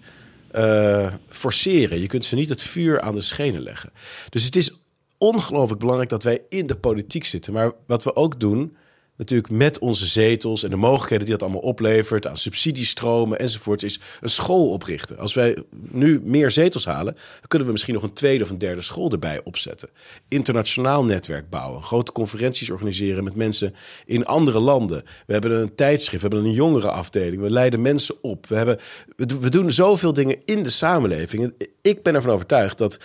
[0.56, 2.00] uh, forceren.
[2.00, 3.90] Je kunt ze niet het vuur aan de schenen leggen.
[4.30, 4.72] Dus het is
[5.18, 7.52] ongelooflijk belangrijk dat wij in de politiek zitten.
[7.52, 8.76] Maar wat we ook doen,
[9.18, 14.00] natuurlijk met onze zetels en de mogelijkheden die dat allemaal oplevert aan subsidiestromen enzovoort, is
[14.20, 15.18] een school oprichten.
[15.18, 18.58] Als wij nu meer zetels halen, dan kunnen we misschien nog een tweede of een
[18.58, 19.88] derde school erbij opzetten.
[20.28, 23.74] Internationaal netwerk bouwen, grote conferenties organiseren met mensen
[24.06, 25.02] in andere landen.
[25.26, 28.46] We hebben een tijdschrift, we hebben een jongerenafdeling, we leiden mensen op.
[28.46, 28.78] We, hebben,
[29.16, 31.52] we doen zoveel dingen in de samenleving.
[31.82, 32.98] Ik ben ervan overtuigd dat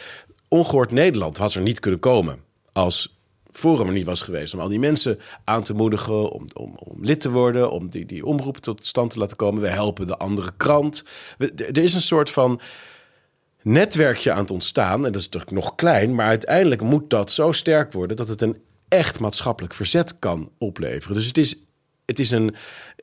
[0.48, 2.40] ongehoord Nederland had er niet kunnen komen
[2.72, 3.22] als
[3.54, 4.54] Forum er niet was geweest.
[4.54, 8.06] Om al die mensen aan te moedigen om, om, om lid te worden, om die,
[8.06, 9.62] die omroep tot stand te laten komen.
[9.62, 11.04] We helpen de andere krant.
[11.38, 12.60] Er is een soort van
[13.62, 15.06] netwerkje aan het ontstaan.
[15.06, 18.42] En dat is toch nog klein, maar uiteindelijk moet dat zo sterk worden dat het
[18.42, 21.16] een echt maatschappelijk verzet kan opleveren.
[21.16, 21.63] Dus het is,
[22.06, 22.56] het is een,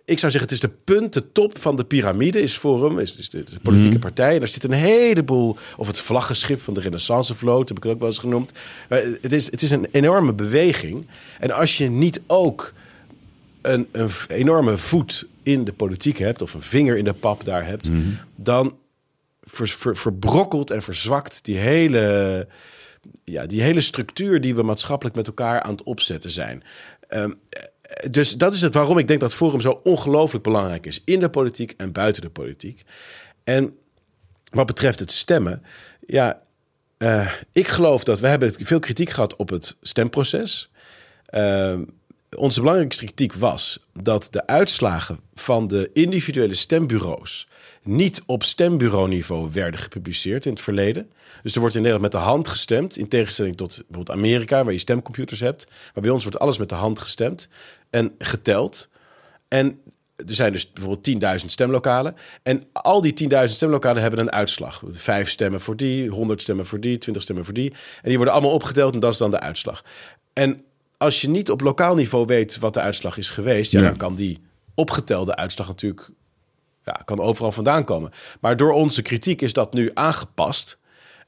[0.04, 3.16] ik zou zeggen, het is de punt, de top van de piramide is Forum, is,
[3.16, 4.00] is de, de politieke mm.
[4.00, 4.32] partij.
[4.32, 7.98] En daar zit een heleboel, of het vlaggenschip van de Renaissancevloot, heb ik het ook
[7.98, 8.52] wel eens genoemd.
[8.88, 11.06] Maar het is, het is een enorme beweging.
[11.38, 12.72] En als je niet ook
[13.62, 17.66] een, een enorme voet in de politiek hebt, of een vinger in de pap daar
[17.66, 18.18] hebt, mm.
[18.34, 18.76] dan
[19.42, 22.46] ver, ver, verbrokkelt en verzwakt die hele,
[23.24, 26.62] ja, die hele structuur die we maatschappelijk met elkaar aan het opzetten zijn.
[27.08, 27.34] Um,
[28.10, 31.02] dus dat is het waarom ik denk dat Forum zo ongelooflijk belangrijk is.
[31.04, 32.82] In de politiek en buiten de politiek.
[33.44, 33.78] En
[34.50, 35.62] wat betreft het stemmen.
[36.06, 36.42] Ja,
[36.98, 40.70] uh, ik geloof dat we hebben veel kritiek gehad op het stemproces.
[41.30, 41.78] Uh,
[42.36, 47.48] onze belangrijkste kritiek was dat de uitslagen van de individuele stembureaus
[47.82, 51.10] niet op stembureauniveau werden gepubliceerd in het verleden.
[51.42, 54.72] Dus er wordt in Nederland met de hand gestemd, in tegenstelling tot bijvoorbeeld Amerika, waar
[54.72, 55.66] je stemcomputers hebt.
[55.94, 57.48] Maar bij ons wordt alles met de hand gestemd
[57.90, 58.88] en geteld.
[59.48, 59.80] En
[60.16, 62.16] er zijn dus bijvoorbeeld 10.000 stemlokalen.
[62.42, 64.82] En al die 10.000 stemlokalen hebben een uitslag.
[64.90, 67.70] Vijf stemmen voor die, 100 stemmen voor die, 20 stemmen voor die.
[67.70, 69.84] En die worden allemaal opgeteld en dat is dan de uitslag.
[70.32, 70.64] En
[70.96, 73.88] als je niet op lokaal niveau weet wat de uitslag is geweest, ja, ja.
[73.88, 74.38] dan kan die
[74.74, 76.10] opgetelde uitslag natuurlijk
[76.84, 78.10] Ja, kan overal vandaan komen.
[78.40, 80.78] Maar door onze kritiek is dat nu aangepast.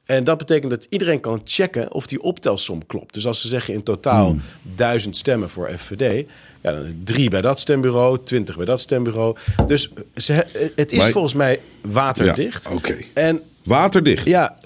[0.04, 3.14] En dat betekent dat iedereen kan checken of die optelsom klopt.
[3.14, 4.42] Dus als ze zeggen in totaal Hmm.
[4.62, 6.26] duizend stemmen voor FVD...
[6.62, 9.36] Ja, dan drie bij dat stembureau, twintig bij dat stembureau.
[9.66, 10.32] Dus ze,
[10.76, 12.64] het is Maar- volgens mij waterdicht.
[12.68, 12.96] Ja, oké.
[13.14, 14.26] En Waterdicht.
[14.26, 14.56] ja,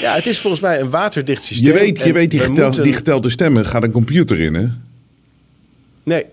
[0.00, 1.66] ja, het is volgens mij een waterdicht systeem.
[1.66, 4.66] je weet, je weet die, moeten- die getelde stemmen gaat een computer in, hè?
[6.02, 6.24] Nee,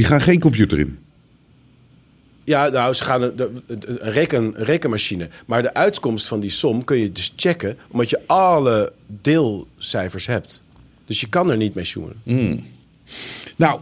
[0.00, 0.98] Die gaan geen computer in.
[2.44, 3.62] Ja, nou, ze gaan een,
[4.00, 5.28] reken, een rekenmachine.
[5.46, 10.62] Maar de uitkomst van die som kun je dus checken, omdat je alle deelcijfers hebt.
[11.04, 12.16] Dus je kan er niet mee zoenen.
[13.56, 13.80] Nou,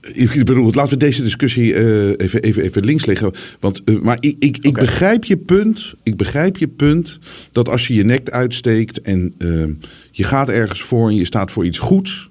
[0.00, 3.32] ik bedoel, laten we deze discussie eh, even, even, even links leggen.
[3.60, 5.94] Want, eh, maar ik, ik, begrijp je punt.
[6.02, 7.18] Ik begrijp je punt
[7.52, 9.64] dat als je je nek uitsteekt en eh,
[10.10, 12.30] je gaat ergens voor en je staat voor iets goeds.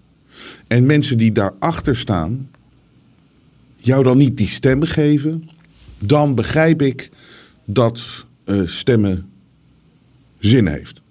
[0.68, 2.50] En mensen die daarachter staan,
[3.80, 5.50] jou dan niet die stem geven.
[6.00, 7.10] Dan begrijp ik
[7.66, 9.30] dat eh, stemmen
[10.40, 11.02] zin heeft.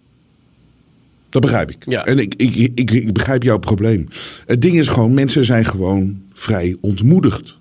[1.28, 1.84] Dat begrijp ik.
[1.86, 2.06] Ja.
[2.06, 4.08] En ik, ik, ik, ik begrijp jouw probleem.
[4.46, 7.58] Het ding is gewoon, mensen zijn gewoon vrij ontmoedigd.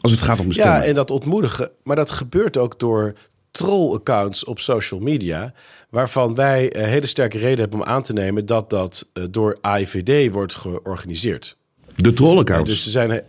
[0.00, 0.74] Als het gaat om stemmen.
[0.74, 1.70] Ja, en dat ontmoedigen.
[1.82, 3.14] Maar dat gebeurt ook door
[3.50, 5.54] troll-accounts op social media.
[5.90, 9.58] Waarvan wij een hele sterke reden hebben om aan te nemen dat dat eh, door
[9.60, 11.56] AIVD wordt georganiseerd.
[11.96, 12.70] De trollaccounts.
[12.70, 13.24] Dus, er zijn,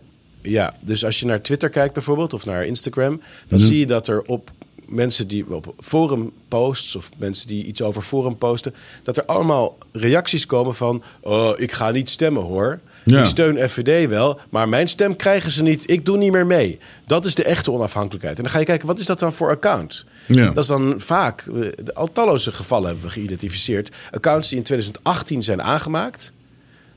[0.50, 4.08] ja, dus als je naar Twitter kijkt bijvoorbeeld of naar Instagram, dan zie je dat
[4.08, 4.50] er op
[4.86, 9.78] mensen die op forum posts of mensen die iets over forum posten, dat er allemaal
[9.92, 12.80] reacties komen van: oh, ik ga niet stemmen hoor.
[13.04, 13.18] Ja.
[13.20, 15.90] Ik steun FVD wel, maar mijn stem krijgen ze niet.
[15.90, 16.78] Ik doe niet meer mee.
[17.06, 18.36] Dat is de echte onafhankelijkheid.
[18.36, 20.04] En dan ga je kijken, wat is dat dan voor account?
[20.26, 20.46] Ja.
[20.46, 23.90] Dat is dan vaak, eh, al talloze gevallen hebben we geïdentificeerd.
[24.10, 26.32] Accounts die in 2018 zijn aangemaakt.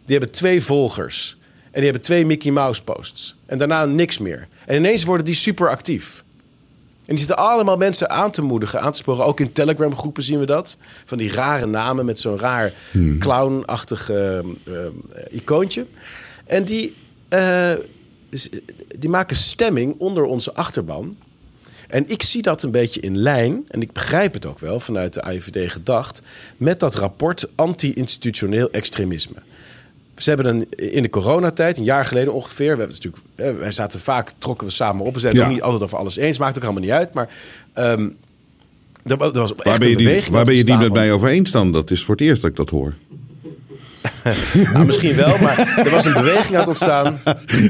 [0.05, 1.38] Die hebben twee volgers.
[1.80, 3.36] En die hebben twee Mickey Mouse posts.
[3.46, 4.48] En daarna niks meer.
[4.65, 6.24] En ineens worden die super actief.
[6.98, 9.26] En die zitten allemaal mensen aan te moedigen, aan te sporen.
[9.26, 10.78] Ook in Telegram groepen zien we dat.
[11.06, 12.74] Van die rare namen met zo'n raar
[13.20, 14.46] clownachtig eh, eh,
[15.30, 15.86] icoontje.
[16.46, 16.96] En die,
[17.28, 17.74] eh,
[18.98, 21.18] die maken stemming onder onze achterban.
[21.88, 25.13] En ik zie dat een beetje in lijn, en ik begrijp het ook wel vanuit
[25.13, 26.22] de AIVD gedacht,
[26.58, 29.36] met dat rapport anti-institutioneel extremisme.
[30.19, 33.99] Ze hebben een, in de coronatijd, een jaar geleden ongeveer, we hebben natuurlijk, wij zaten
[33.99, 35.13] vaak, trokken we samen op.
[35.13, 35.47] We zijn het Ja.
[35.47, 37.13] ook niet altijd over alles eens, maakt ook helemaal niet uit.
[37.13, 37.29] Maar
[37.73, 38.10] ehm
[39.03, 40.93] er, wa- er was echt waar ben je, een die, waar ben je die met
[40.93, 41.71] mij over eens dan?
[41.71, 42.93] Dat is voor het eerst dat ik dat hoor.
[44.73, 47.19] Nou, misschien wel, maar er was een beweging aan het ontstaan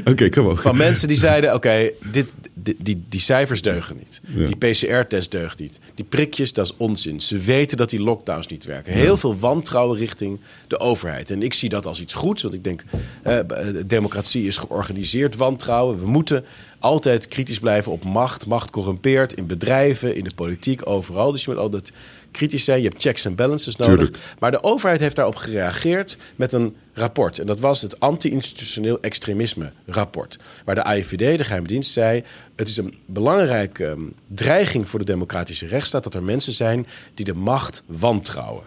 [0.04, 0.58] Oké, kom op.
[0.58, 4.20] van mensen die zeiden: oké, dit, dit- die, die cijfers deugen niet.
[4.26, 4.46] Ja.
[4.46, 5.78] Die PCR-test deugt niet.
[5.94, 7.20] Die prikjes, dat is onzin.
[7.20, 8.92] Ze weten dat die lockdowns niet werken.
[8.92, 11.30] Heel veel wantrouwen richting de overheid.
[11.30, 12.82] En ik zie dat als iets goeds, want ik denk:
[13.22, 13.38] eh,
[13.86, 15.98] democratie is georganiseerd wantrouwen.
[15.98, 16.44] We moeten
[16.78, 18.46] altijd kritisch blijven op macht.
[18.46, 21.32] Macht corrumpeert in bedrijven, in de politiek, overal.
[21.32, 21.92] Dus je moet altijd
[22.30, 22.82] kritisch zijn.
[22.82, 23.94] Je hebt checks en balances nodig.
[23.94, 24.18] Tuurlijk.
[24.38, 27.38] Maar de overheid heeft daarop gereageerd met een rapport.
[27.38, 30.38] En dat was het anti-institutioneel extremisme rapport.
[30.64, 32.24] Waar de AIVD, de geheime dienst, zei...
[32.56, 36.04] het is een belangrijke ehm, dreiging voor de democratische rechtsstaat...
[36.04, 38.64] dat er mensen zijn die de macht wantrouwen.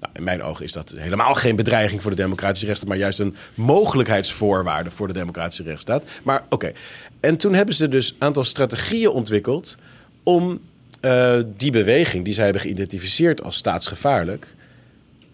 [0.00, 2.90] Nou, in mijn ogen is dat helemaal geen bedreiging voor de democratische rechtsstaat...
[2.90, 6.04] maar juist een mogelijkheidsvoorwaarde voor de democratische rechtsstaat.
[6.22, 6.72] Maar oké.
[7.20, 9.76] En toen hebben ze dus een aantal strategieën ontwikkeld...
[10.22, 10.60] om
[11.00, 14.54] eh, die beweging die zij hebben geïdentificeerd als staatsgevaarlijk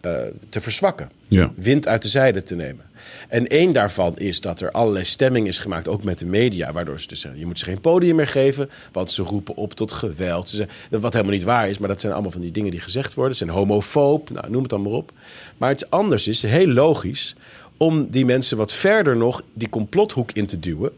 [0.00, 0.12] eh,
[0.48, 1.10] te verzwakken.
[1.26, 1.52] Ja.
[1.56, 2.84] Wind uit de zijde te nemen.
[3.28, 7.00] En één daarvan is dat er allerlei stemming is gemaakt, ook met de media, waardoor
[7.00, 9.92] ze dus zeggen: je moet ze geen podium meer geven, want ze roepen op tot
[9.92, 10.48] geweld.
[10.48, 12.80] Ze zeggen, wat helemaal niet waar is, maar dat zijn allemaal van die dingen die
[12.80, 13.36] gezegd worden.
[13.36, 15.12] Ze zijn homofoob, nou, noem het dan maar op.
[15.56, 17.34] Maar het anders is, heel logisch,
[17.76, 20.92] om die mensen wat verder nog die complothoek in te duwen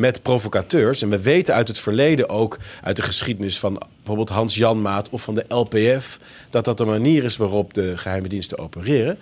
[0.00, 1.02] met provocateurs.
[1.02, 5.22] En we weten uit het verleden ook, uit de geschiedenis van bijvoorbeeld Hans Janmaat of
[5.22, 6.18] van de LPF,
[6.50, 9.18] dat dat de manier is waarop de geheime diensten opereren.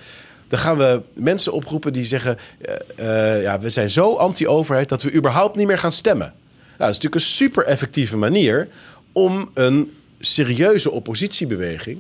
[0.49, 5.03] Dan gaan we mensen oproepen die zeggen: eh, eh, ja, we zijn zo anti-overheid dat
[5.03, 6.27] we überhaupt niet meer gaan stemmen.
[6.37, 8.69] Nou, dat is natuurlijk een super effectieve manier
[9.13, 11.99] om een serieuze oppositiebeweging.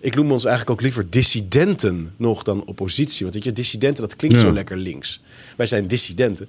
[0.00, 3.22] Ik noem ons eigenlijk ook liever dissidenten nog dan oppositie.
[3.22, 4.42] Want weet je, dissidenten, dat klinkt Ja.
[4.42, 5.20] zo lekker links.
[5.56, 6.48] Wij zijn dissidenten.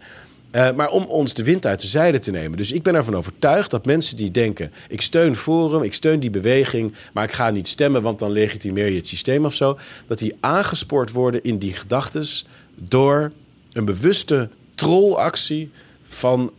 [0.51, 2.57] Eh, maar om ons de wind uit de zijde te nemen.
[2.57, 4.71] Dus ik ben ervan overtuigd dat mensen die denken...
[4.87, 6.93] ik steun Forum, ik steun die beweging...
[7.13, 9.79] maar ik ga niet stemmen, want dan legitimeer je het systeem of zo...
[10.07, 12.45] dat die aangespoord worden in die gedachtes...
[12.75, 13.31] door
[13.71, 15.71] een bewuste trollactie
[16.07, 16.51] van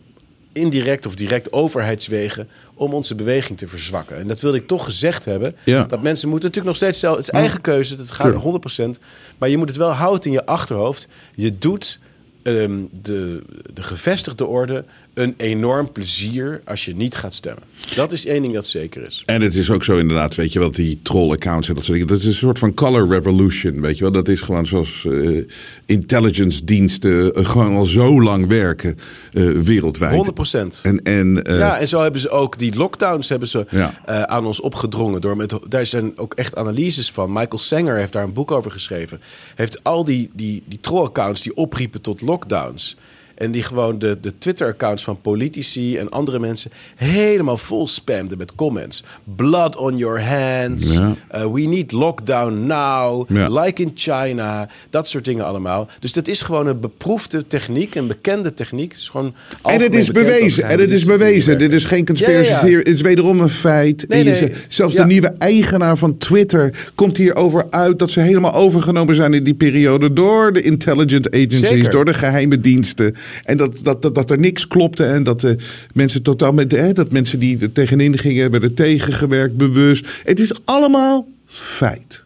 [0.53, 2.49] indirect of direct overheidswegen...
[2.75, 4.17] om onze beweging te verzwakken.
[4.17, 5.57] En dat wilde ik toch gezegd hebben.
[5.65, 5.85] Ja.
[5.85, 7.17] Dat mensen moeten natuurlijk nog steeds zelf...
[7.17, 8.99] het is eigen keuze, dat gaat Tuurlijk.
[8.99, 9.03] 100%.
[9.39, 11.09] Maar je moet het wel houden in je achterhoofd.
[11.35, 11.99] Je doet
[12.43, 14.85] de, de gevestigde orde
[15.21, 17.63] een enorm plezier als je niet gaat stemmen.
[17.95, 19.23] Dat is één ding dat zeker is.
[19.27, 22.13] En het is ook zo inderdaad, weet je wel, die troll-accounts en dat soort dingen.
[22.13, 24.13] Dat is een soort van color revolution, weet je wel.
[24.13, 25.45] Dat is gewoon zoals eh,
[25.87, 28.97] intelligence diensten eh, gewoon al zo lang werken
[29.33, 30.15] eh, wereldwijd.
[30.15, 30.81] 100 procent.
[30.83, 34.27] En, en, ja, en zo hebben ze ook die lockdowns hebben ze, Ja.
[34.27, 35.21] aan ons opgedrongen.
[35.21, 37.33] Door met, daar zijn ook echt analyses van.
[37.33, 39.21] Michael Sanger heeft daar een boek over geschreven.
[39.55, 42.97] Heeft al die, die, die troll-accounts die opriepen tot lockdowns.
[43.41, 48.55] En die gewoon de, de Twitter-accounts van politici en andere mensen helemaal vol spamden met
[48.55, 49.05] comments.
[49.37, 50.97] Blood on your hands.
[50.97, 51.15] Ja.
[51.35, 53.31] Uh, we need lockdown now.
[53.31, 53.49] Ja.
[53.49, 54.69] Like in China.
[54.91, 55.89] Dat soort dingen allemaal.
[56.01, 58.91] Dus dat is gewoon een beproefde techniek, een bekende techniek.
[58.91, 60.69] Het is gewoon En het is bewezen.
[60.69, 61.59] En het is bewezen.
[61.59, 62.77] Dit is geen conspiracy Ja.
[62.79, 64.05] Het is wederom een feit.
[64.09, 64.39] Nee, En je nee.
[64.49, 69.35] zegt- Zelfs de nieuwe eigenaar van Twitter komt hierover uit dat ze helemaal overgenomen zijn
[69.35, 71.91] in die periode door de intelligent agencies, Zeker.
[71.91, 73.15] door de geheime diensten.
[73.45, 75.57] En dat, dat, dat, dat er niks klopte en dat de
[75.93, 80.07] mensen totaal met hè, dat mensen die er tegenin gingen werden tegengewerkt, bewust.
[80.25, 82.25] Het is allemaal feit.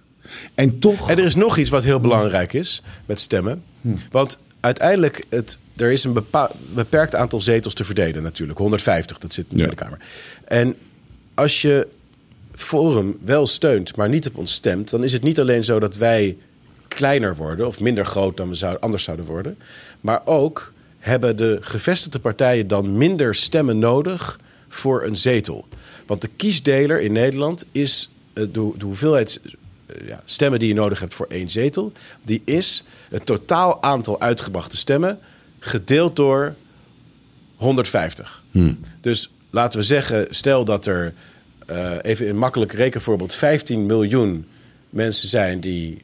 [0.54, 1.10] En toch.
[1.10, 3.62] En er is nog iets wat heel belangrijk is met stemmen.
[4.10, 6.24] Want uiteindelijk, het, er is een
[6.74, 8.58] beperkt aantal zetels te verdelen natuurlijk.
[8.58, 9.68] 150, dat zit in de Ja.
[9.74, 9.98] Kamer.
[10.44, 10.76] En
[11.34, 11.86] als je
[12.54, 14.90] Forum wel steunt, maar niet op ons stemt...
[14.90, 16.36] dan is het niet alleen zo dat wij
[16.88, 17.66] kleiner worden...
[17.66, 19.56] of minder groot dan we zouden, anders zouden worden...
[20.00, 20.72] maar ook
[21.04, 25.68] hebben de gevestigde partijen dan minder stemmen nodig voor een zetel.
[26.06, 29.40] Want de kiesdeler in Nederland is eh, de, de hoeveelheid
[29.86, 34.20] eh, ja, stemmen die je nodig hebt voor één zetel, die is het totaal aantal
[34.20, 35.18] uitgebrachte stemmen
[35.58, 36.54] gedeeld door
[37.56, 38.42] 150.
[39.00, 41.14] Dus laten we zeggen, stel dat er
[41.66, 44.46] eh, even een makkelijk rekenvoorbeeld 15 miljoen
[44.90, 46.02] mensen zijn die,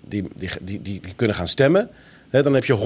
[0.00, 0.28] die,
[0.60, 1.90] die, die kunnen gaan stemmen.
[2.30, 2.76] Hè, dan heb je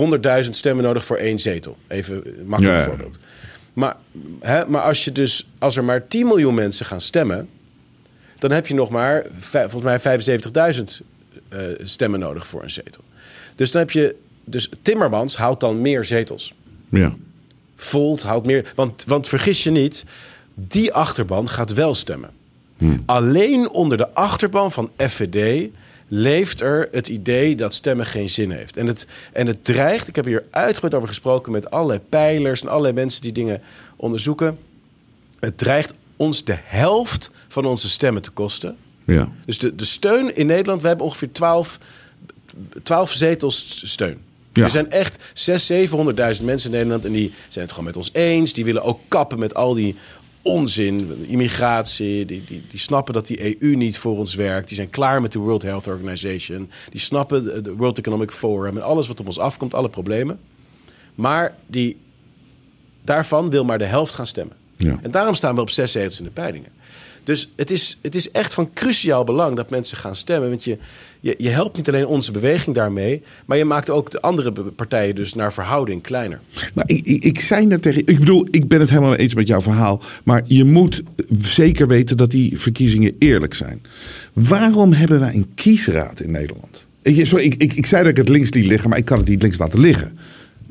[0.45, 1.77] 100.000 stemmen nodig voor één zetel.
[1.89, 2.85] Even makkelijk Ja.
[2.85, 3.19] voorbeeld.
[3.73, 3.97] Maar,
[4.41, 7.49] hè, maar als, je dus, als er maar 10 miljoen mensen gaan stemmen,
[8.39, 10.83] dan heb je nog maar volgens mij 75.000
[11.49, 13.03] eh, stemmen nodig voor een zetel.
[13.55, 14.15] Dus dan heb je.
[14.45, 16.55] Dus Timmermans houdt dan meer zetels.
[16.89, 17.15] ja.
[17.77, 18.73] Volt houdt meer.
[18.75, 20.05] Want, want vergis je niet,
[20.55, 22.31] die achterban gaat wel stemmen.
[23.07, 25.69] Alleen onder de achterban van FVD
[26.15, 28.77] leeft er het idee dat stemmen geen zin heeft.
[28.77, 32.69] En het, en het dreigt, ik heb hier uitgebreid over gesproken met allerlei pijlers en
[32.69, 33.63] allerlei mensen die dingen
[33.97, 34.59] onderzoeken.
[35.41, 38.77] Het dreigt ons de helft van onze stemmen te kosten.
[39.05, 39.33] ja.
[39.45, 41.79] Dus de, de steun in Nederland, we hebben ongeveer 12,
[42.83, 44.19] 12 zetels steun.
[44.53, 44.65] Ja.
[44.65, 45.23] Er zijn echt 600.000,
[46.39, 48.53] 700.000 mensen in Nederland en die zijn het gewoon met ons eens.
[48.53, 49.97] Die willen ook kappen met al die
[50.43, 52.25] onzin, immigratie.
[52.25, 54.69] Die, die, die snappen dat die EU niet voor ons werkt.
[54.69, 56.71] Die zijn klaar met de World Health Organization.
[56.91, 60.39] Die snappen de, World Economic Forum en alles wat op ons afkomt, alle problemen.
[61.15, 61.97] Maar die,
[63.05, 64.57] daarvan wil maar de helft gaan stemmen.
[64.77, 64.99] Ja.
[65.03, 66.71] En daarom staan we op zes zetels in de peilingen.
[67.25, 70.49] Dus het is, het is echt van cruciaal belang dat mensen gaan stemmen.
[70.49, 70.79] Want je,
[71.21, 75.35] je, helpt niet alleen onze beweging daarmee, maar je maakt ook de andere partijen dus
[75.35, 76.41] naar verhouding kleiner.
[76.75, 78.07] Nou, ik, ik, ik zei net tegen.
[78.07, 80.03] Ik bedoel, ik ben het helemaal eens met jouw verhaal.
[80.25, 81.03] Maar je moet
[81.39, 83.83] zeker weten dat die verkiezingen eerlijk zijn.
[84.33, 86.87] Waarom hebben wij een kiesraad in Nederland?
[87.03, 89.19] Ik, sorry, ik, ik, ik zei dat ik het links liet liggen, maar ik kan
[89.19, 90.19] het niet links laten liggen.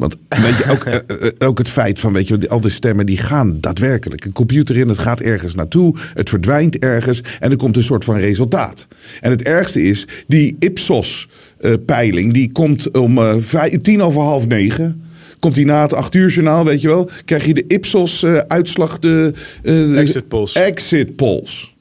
[0.02, 3.06] Want weet je, ook, eh, eh, ook het feit van, weet je, al die stemmen
[3.06, 4.26] die gaan daadwerkelijk.
[4.26, 8.04] Een computer in, het gaat ergens naartoe, het verdwijnt ergens en er komt een soort
[8.04, 8.88] van resultaat.
[9.20, 15.04] En het ergste is, die Ipsos-peiling, die komt om eh, tien over half negen.
[15.40, 19.32] Komt die na het acht uur journaal, weet je wel, krijg je de Ipsos-uitslag, de,
[19.64, 20.56] eh, de Exit polls.
[20.56, 21.76] Exit polls.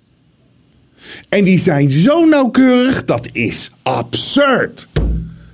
[1.28, 4.88] En die zijn zo nauwkeurig, dat is absurd.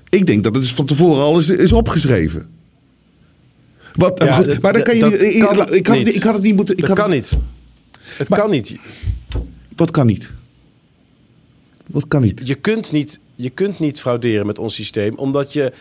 [0.09, 2.55] Ik denk dat het van tevoren al is, is opgeschreven.
[3.96, 5.04] Wat, Ja, goed, dat- maar dan kan je.
[5.35, 5.72] Ik, kan ik, had,
[6.14, 6.76] ik had het niet moeten.
[6.76, 7.32] Ik Dat kan het- niet.
[8.00, 8.76] Het Maar- kan niet.
[9.76, 10.33] Wat kan niet?
[11.90, 12.40] Wat kan niet?
[12.44, 15.73] Je kunt niet, je kunt niet frauderen met ons systeem, omdat je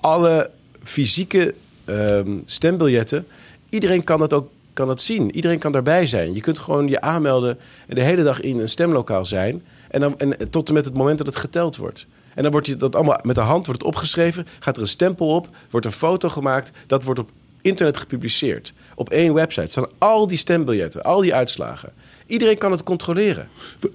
[0.00, 0.50] alle
[0.82, 3.26] fysieke ehm, stembiljetten,
[3.68, 5.34] iedereen kan dat ook kan dat zien.
[5.34, 6.34] Iedereen kan daarbij zijn.
[6.34, 9.62] Je kunt gewoon je aanmelden en de hele dag in een stemlokaal zijn.
[9.90, 12.06] En, dan, en tot en met het moment dat het geteld wordt.
[12.34, 15.26] En dan wordt je dat allemaal met de hand wordt opgeschreven, gaat er een stempel
[15.26, 17.30] op, wordt een foto gemaakt, dat wordt op
[17.62, 18.72] internet gepubliceerd.
[18.94, 21.92] Op één website staan al die stembiljetten, al die uitslagen.
[22.26, 23.48] Iedereen kan het controleren.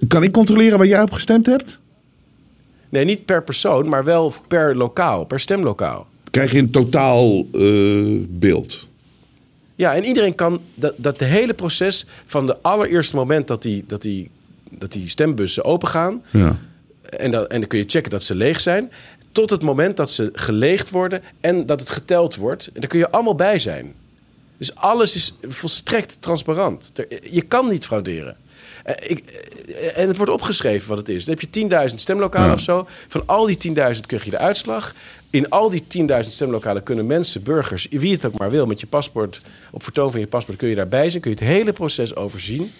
[0.08, 1.78] Kan ik controleren waar jij op gestemd hebt?
[2.88, 6.06] Nee, niet per persoon, maar wel per lokaal, per stemlokaal.
[6.30, 8.86] Krijg je een totaal eh, beeld?
[9.74, 13.84] Ja, en iedereen kan dat, dat de hele proces van de allereerste moment dat die,
[13.86, 14.30] dat die,
[14.70, 16.22] dat die stembussen opengaan.
[16.30, 16.58] Ja.
[17.02, 18.90] En, dan en dan kun je checken dat ze leeg zijn.
[19.32, 22.66] Tot het moment dat ze geleegd worden en dat het geteld wordt.
[22.66, 23.94] En daar kun je allemaal bij zijn.
[24.56, 26.92] Dus alles is volstrekt transparant.
[27.30, 28.36] Je kan niet frauderen.
[28.84, 29.24] Eh, ik,
[29.66, 31.24] eh, en het wordt opgeschreven wat het is.
[31.24, 32.54] Dan heb je 10.000 stemlokalen Ja.
[32.54, 32.86] of zo.
[33.08, 34.94] Van al die 10.000 krijg je de uitslag.
[35.30, 38.86] In al die 10.000 stemlokalen kunnen mensen, burgers, wie het ook maar wil, met je
[38.86, 41.22] paspoort, op vertoon van je paspoort, kun je daarbij zijn.
[41.22, 42.72] Kun je het hele proces overzien.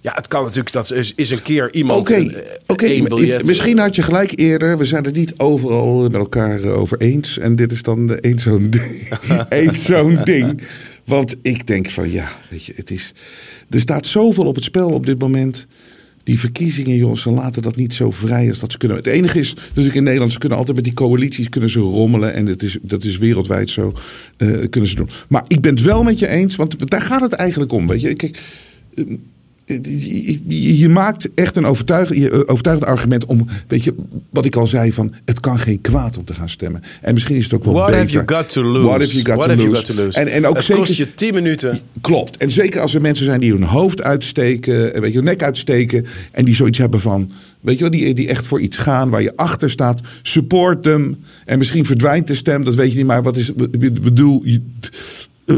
[0.00, 3.44] Ja, het kan natuurlijk, dat is, is een keer iemand Oké, eh, m- biljet.
[3.44, 4.78] misschien had je gelijk eerder.
[4.78, 7.38] We zijn het niet overal met elkaar eh, over eens.
[7.38, 8.70] En dit is dan één zo'n
[9.86, 10.60] zo'n ding.
[11.04, 13.12] Want ik denk van ja, weet je, het is.
[13.70, 15.66] Er staat zoveel op het spel op dit moment.
[16.22, 18.96] Die verkiezingen, jongens, ze laten dat niet zo vrij als dat ze kunnen.
[18.96, 22.34] Het enige is natuurlijk in Nederland, ze kunnen altijd met die coalities kunnen ze rommelen.
[22.34, 23.92] En dat is, dat is wereldwijd zo.
[24.36, 25.10] eh, kunnen ze doen.
[25.28, 27.86] Maar ik ben het wel met je eens, want daar gaat het eigenlijk om.
[27.86, 28.38] Weet je, kijk.
[30.48, 33.94] Je, maakt echt een overtuigend, eh, overtuigend argument om, weet je,
[34.30, 36.80] wat ik al zei van, het kan geen kwaad om te gaan stemmen.
[37.00, 38.00] En misschien is het ook wel What beter.
[38.00, 38.86] have you got to lose?
[38.86, 39.86] What have you got, What to, have you lose?
[39.86, 40.18] got to lose?
[40.20, 41.80] En, en ook het zeker, kost je 10 minuten.
[42.00, 42.36] klopt.
[42.36, 45.42] En zeker als er mensen zijn die hun hoofd uitsteken, eh, weet je, hun nek
[45.42, 49.10] uitsteken en die zoiets hebben van, weet je wel, die, die echt voor iets gaan
[49.10, 51.16] waar je achter staat, support them.
[51.44, 53.48] En misschien verdwijnt de stem, dat weet je niet, maar wat is,
[53.80, 54.60] ik bedoel, je-
[55.46, 55.54] eh,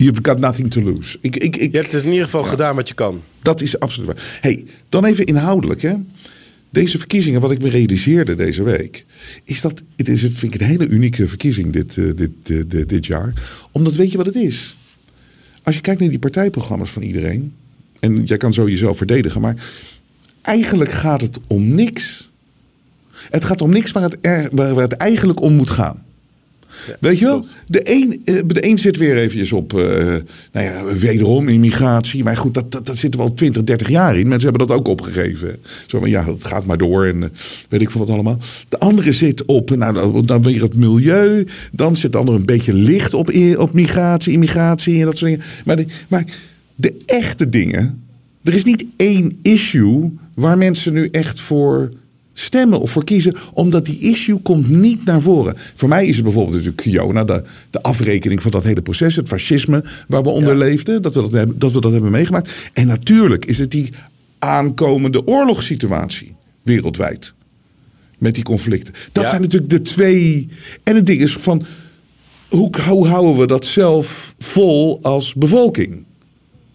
[0.00, 1.18] you've got nothing to lose.
[1.20, 3.22] Ik, ik, ik, Je hebt het in ieder geval gedaan wat je kan.
[3.42, 4.38] dat is absoluut waar.
[4.40, 5.82] Hey, dan even inhoudelijk.
[5.82, 5.94] Hè.
[6.70, 9.04] Deze verkiezingen, wat ik me realiseerde deze week,
[9.44, 12.30] is dat het is, vind ik een hele unieke verkiezing dit, eh, dit,
[12.70, 13.32] dit, dit jaar.
[13.72, 14.76] Omdat weet je wat het is?
[15.62, 17.52] Als je kijkt naar die partijprogramma's van iedereen,
[18.00, 19.54] en jij kan zo jezelf verdedigen, maar
[20.42, 22.30] eigenlijk gaat het om niks.
[23.30, 26.04] Het gaat om niks waar het, er, waar het eigenlijk om moet gaan.
[27.00, 27.46] Weet je wel?
[27.66, 29.84] De een, eh, de een zit weer eventjes op, eh,
[30.52, 32.24] nou ja, wederom immigratie.
[32.24, 34.28] Maar goed, dat, dat, dat zitten we al 20, 30 jaar in.
[34.28, 35.56] Mensen hebben dat ook opgegeven.
[35.86, 37.28] Zo van, ja, het gaat maar door en eh,
[37.68, 38.38] weet ik veel wat allemaal.
[38.68, 41.46] De andere zit op, nou, dan- weer het milieu.
[41.72, 45.46] Dan zit de andere een beetje licht op, op migratie, immigratie en dat soort dingen.
[45.64, 46.24] Maar de, maar
[46.74, 48.02] de echte dingen,
[48.44, 51.92] er is niet één issue waar mensen nu echt voor
[52.32, 55.54] stemmen of voor kiezen, omdat die issue komt niet naar voren.
[55.74, 59.28] Voor mij is het bijvoorbeeld natuurlijk Kiona, de, de afrekening van dat hele proces, het
[59.28, 62.50] fascisme waar we onder leefden, dat we dat, hebben, dat we dat hebben meegemaakt.
[62.72, 63.92] En natuurlijk is het die
[64.38, 67.32] aankomende oorlogssituatie wereldwijd.
[68.18, 68.94] Met die conflicten.
[69.12, 69.28] Dat Ja.
[69.30, 70.48] zijn natuurlijk de twee.
[70.82, 71.64] En het ding is van.
[72.48, 76.04] Hoe, hoe houden we dat zelf vol als bevolking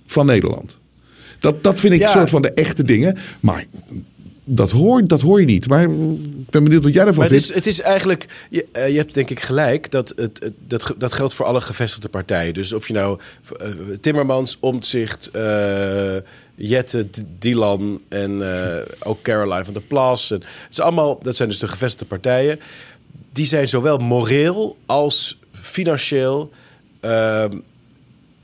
[0.05, 0.77] van Nederland?
[1.39, 2.05] Dat, dat vind ik Ja.
[2.07, 3.17] een soort van de echte dingen.
[3.39, 3.65] Maar
[4.47, 5.67] dat hoor, dat hoor je niet.
[5.67, 7.49] Maar ik ben benieuwd wat jij ervan Maar het vindt.
[7.49, 10.93] is, het is eigenlijk, je, eh, je hebt denk ik gelijk, dat, het, het- dat,
[10.97, 12.53] dat geldt voor alle gevestigde partijen.
[12.53, 13.19] Dus of je nou
[13.57, 13.69] eh,
[14.01, 16.15] Timmermans, Omtzigt, eh
[16.55, 17.07] Jette,
[17.39, 18.43] Dylan en
[19.03, 20.31] ook Caroline van der Plas.
[20.31, 22.59] En, het is allemaal, dat zijn dus de gevestigde partijen.
[23.33, 26.51] Die zijn zowel moreel als financieel...
[26.99, 27.57] ehm,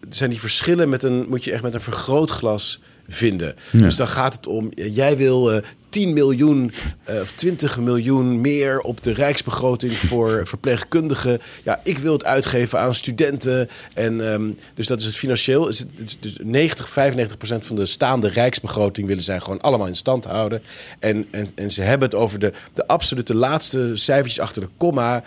[0.10, 3.56] zijn die verschillen met een, moet je echt met een vergrootglas vinden.
[3.72, 5.62] Dus dan gaat het om, jij wil eh
[5.92, 6.72] 10 miljoen
[7.04, 11.42] eh, of 20 miljoen meer op de rijksbegroting voor verpleegkundigen.
[11.64, 13.70] Ja, ik wil het uitgeven aan studenten.
[13.94, 15.68] En ehm, dus dat is het financieel.
[15.68, 19.96] Is het, dus 90, 95 procent van de staande rijksbegroting willen zij gewoon allemaal in
[19.96, 20.62] stand houden.
[21.00, 25.24] En, en, en ze hebben het over de, de absolute laatste cijfertjes achter de komma.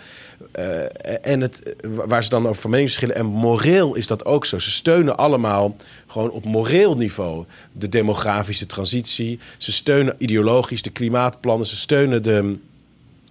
[0.51, 3.15] Eh, en het, waar ze dan over van mening verschillen.
[3.15, 4.59] En moreel is dat ook zo.
[4.59, 5.75] Ze steunen allemaal
[6.07, 9.39] gewoon op moreel niveau de demografische transitie.
[9.57, 11.67] Ze steunen ideologisch de klimaatplannen.
[11.67, 12.55] Ze steunen de,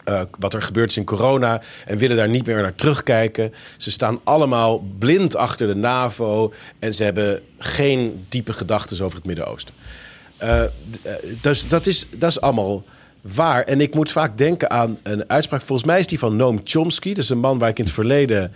[0.05, 3.55] eh, wat er gebeurd is in corona en willen daar niet meer naar terugkijken.
[3.77, 9.27] Ze staan allemaal blind achter de NAVO en ze hebben geen diepe gedachten over het
[9.27, 9.75] Midden-Oosten.
[10.37, 10.71] Eh, eh,
[11.41, 12.85] dus dat is, dat is allemaal
[13.21, 13.63] waar.
[13.63, 15.63] En ik moet vaak denken aan een uitspraak.
[15.63, 17.09] Volgens mij is die van Noam Chomsky.
[17.09, 18.53] Dat is een man waar ik in het verleden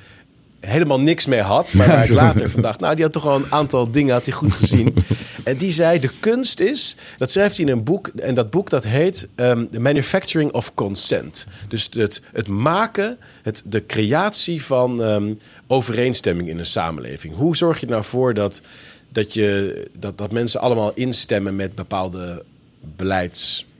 [0.60, 1.72] helemaal niks mee had.
[1.72, 4.24] Maar waar ik later van dacht, nou, die had toch wel een aantal dingen had
[4.24, 4.94] hij goed gezien.
[5.44, 8.08] En die zei, de kunst is, dat schrijft hij in een boek.
[8.08, 11.46] En dat boek dat heet ehm, The Manufacturing of Consent.
[11.68, 15.34] Dus het, het maken, het, de creatie van ehm,
[15.66, 17.34] overeenstemming in een samenleving.
[17.34, 18.62] Hoe zorg je er nou voor dat,
[19.08, 22.44] dat, je, dat, dat mensen allemaal instemmen met bepaalde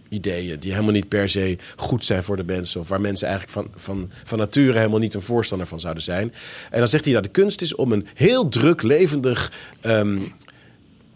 [0.09, 0.59] beleidsideeën...
[0.59, 2.81] die helemaal niet per se goed zijn voor de mensen...
[2.81, 6.33] of waar mensen eigenlijk van, van, van nature helemaal niet een voorstander van zouden zijn.
[6.71, 9.53] En dan zegt hij, nou, de kunst is om een heel druk, levendig...
[9.81, 10.19] ehm,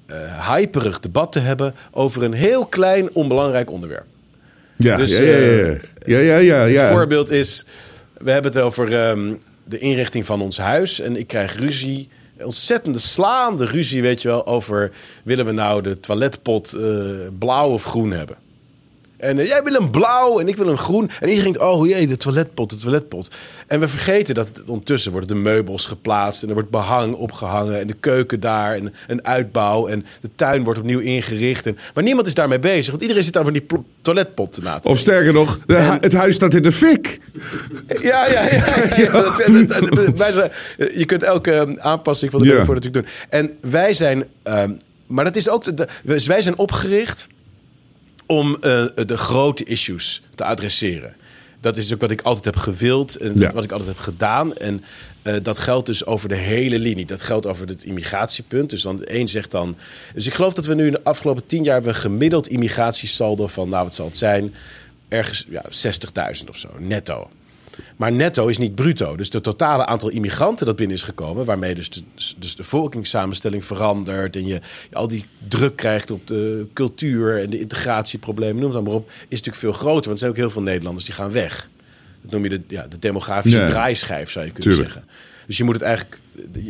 [0.07, 4.07] eh, hyperig debat te hebben over een heel klein, onbelangrijk onderwerp.
[4.77, 5.39] Ja, Dus, ja, ja, ja.
[5.39, 6.83] eh, ja, ja, ja, ja.
[6.83, 7.67] Het voorbeeld is,
[8.19, 9.33] we hebben het over ehm,
[9.65, 11.01] de inrichting van ons huis.
[11.01, 12.09] En ik krijg ruzie,
[12.41, 14.91] ontzettende slaande ruzie, weet je wel, over
[15.23, 16.83] willen we nou de toiletpot eh,
[17.39, 18.37] blauw of groen hebben.
[19.23, 21.11] En eh, jij wil een blauw en ik wil een groen.
[21.21, 23.29] En iedereen denkt, oh jee, de toiletpot, de toiletpot.
[23.67, 26.43] En we vergeten dat het, ondertussen worden de meubels geplaatst...
[26.43, 29.87] en er wordt behang opgehangen en de keuken daar en een uitbouw...
[29.87, 31.67] en de tuin wordt opnieuw ingericht.
[31.67, 33.67] En, maar niemand is daarmee bezig, want iedereen zit daar van die
[34.03, 37.19] toiletpot na te Of sterker nog, de het huis staat in de fik.
[38.03, 38.65] ja, ja, ja.
[38.97, 39.37] ja, dat-
[39.69, 40.51] dat- dat- wij zijn,
[40.95, 42.53] je kunt elke eh, aanpassing van de Ja.
[42.53, 43.15] metafoor natuurlijk doen.
[43.41, 44.25] En wij zijn...
[44.43, 44.71] ehm,
[45.07, 45.77] maar dat is ook...
[45.77, 45.89] De,
[46.27, 47.27] wij zijn opgericht
[48.33, 51.17] om eh, de grote issues te adresseren.
[51.61, 53.53] Dat is ook wat ik altijd heb gewild en Ja.
[53.53, 54.55] wat ik altijd heb gedaan.
[54.57, 54.85] En
[55.23, 57.07] eh, dat geldt dus over de hele linie.
[57.07, 58.71] Dat geldt over het immigratiepunt.
[58.71, 59.77] Dus dan een zegt dan.
[60.15, 63.47] Dus ik geloof dat we nu in de afgelopen tien jaar hebben een gemiddeld immigratiesaldo
[63.47, 64.55] van, nou wat zal het zijn?
[65.09, 65.65] Ergens ja,
[66.43, 67.31] 60.000 of zo, netto.
[67.97, 69.17] Maar netto is niet bruto.
[69.17, 72.03] Dus het totale aantal immigranten dat binnen is gekomen, waarmee dus de,
[72.39, 74.61] dus de volkingssamenstelling verandert en je
[74.93, 79.25] al die druk krijgt op de cultuur en de integratieproblemen, noem het maar op, is
[79.29, 80.05] natuurlijk veel groter.
[80.05, 81.71] Want er zijn ook heel veel Nederlanders die gaan weg.
[82.23, 84.93] Dat noem je de, ja, de demografische draaischijf, zou je kunnen Tuurlijk.
[84.95, 85.13] zeggen.
[85.47, 86.21] Dus je moet het eigenlijk.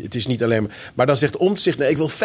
[0.03, 0.73] Het is niet alleen maar.
[0.95, 2.17] Maar dan zegt Omtzigt, nee, ik wil 50.000.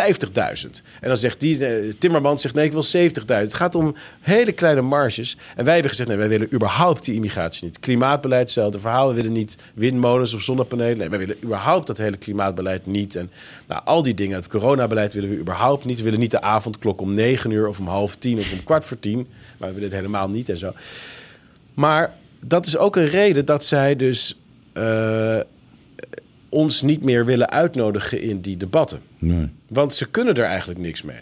[1.00, 1.66] En dan zegt die.
[1.66, 3.26] eh, Timmermans zegt, nee, ik wil 70.000.
[3.26, 5.38] Het gaat om hele kleine marges.
[5.56, 7.80] En wij hebben gezegd, nee, wij willen überhaupt die immigratie niet.
[7.80, 9.08] Klimaatbeleid, hetzelfde verhaal.
[9.08, 10.98] We willen niet windmolens of zonnepanelen.
[10.98, 13.16] Nee, wij willen überhaupt dat hele klimaatbeleid niet.
[13.16, 13.30] En
[13.68, 14.36] nou, al die dingen.
[14.36, 15.98] Het coronabeleid willen we überhaupt niet.
[15.98, 18.86] We willen niet de avondklok om 9 uur of om half tien of om kwart
[18.86, 19.28] voor tien.
[19.58, 20.74] Maar we willen het helemaal niet en zo.
[21.74, 22.14] Maar
[22.46, 24.40] dat is ook een reden dat zij dus
[24.74, 25.38] eh,
[26.50, 29.00] ons niet meer willen uitnodigen in die debatten.
[29.20, 29.48] Nee.
[29.68, 31.20] Want ze kunnen er eigenlijk niks mee.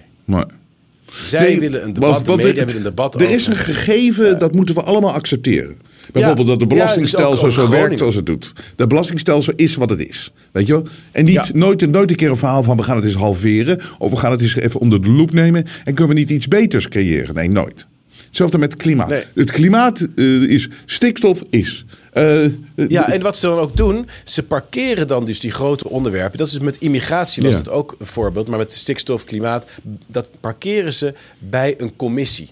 [1.24, 4.40] Zij Nee, willen een debat, de media er- willen een debat Er is een gegeven,
[4.40, 5.78] dat moeten we allemaal accepteren.
[6.12, 8.54] Bijvoorbeeld dat de Ja, belastingstelsel zo werkt zoals het doet.
[8.76, 10.32] Dat belastingstelsel is wat het is.
[10.52, 10.84] Weet je wel?
[11.12, 13.80] En niet, nooit, nooit een keer een verhaal van we gaan het eens halveren.
[13.98, 15.66] Of we gaan het eens even onder de loep nemen.
[15.84, 17.36] En kunnen we niet iets beters creëren?
[17.36, 17.88] Nee, nooit.
[18.36, 19.10] Hetzelfde met klimaat.
[19.10, 19.24] Nee.
[19.36, 21.86] Het klimaat eh, is, stikstof is.
[22.14, 25.90] Eh, eh, Ja, en wat ze dan ook doen, ze parkeren dan dus die grote
[25.90, 26.38] onderwerpen.
[26.38, 27.58] Dat is met immigratie was Ja.
[27.58, 29.66] het ook een voorbeeld, maar met stikstof, klimaat,
[30.08, 32.50] dat parkeren ze bij een commissie.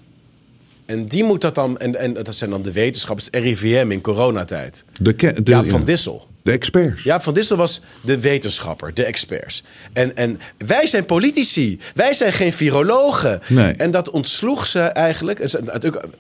[0.86, 4.84] En die moet dat dan, en, en dat zijn dan de wetenschappers, RIVM in coronatijd.
[5.02, 5.86] de, de, Jaap van ja.
[5.86, 6.28] Dissel.
[6.44, 7.04] De experts.
[7.04, 9.64] Jaap van Dissel was de wetenschapper, de experts.
[9.94, 11.80] En, en wij zijn politici.
[11.96, 13.42] Wij zijn geen virologen.
[13.48, 13.74] Nee.
[13.74, 15.50] En dat ontsloeg ze eigenlijk.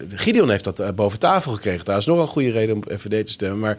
[0.09, 1.85] Gideon heeft dat eh, boven tafel gekregen.
[1.85, 3.59] Daar is nog een goede reden om FVD te stemmen.
[3.59, 3.77] Maar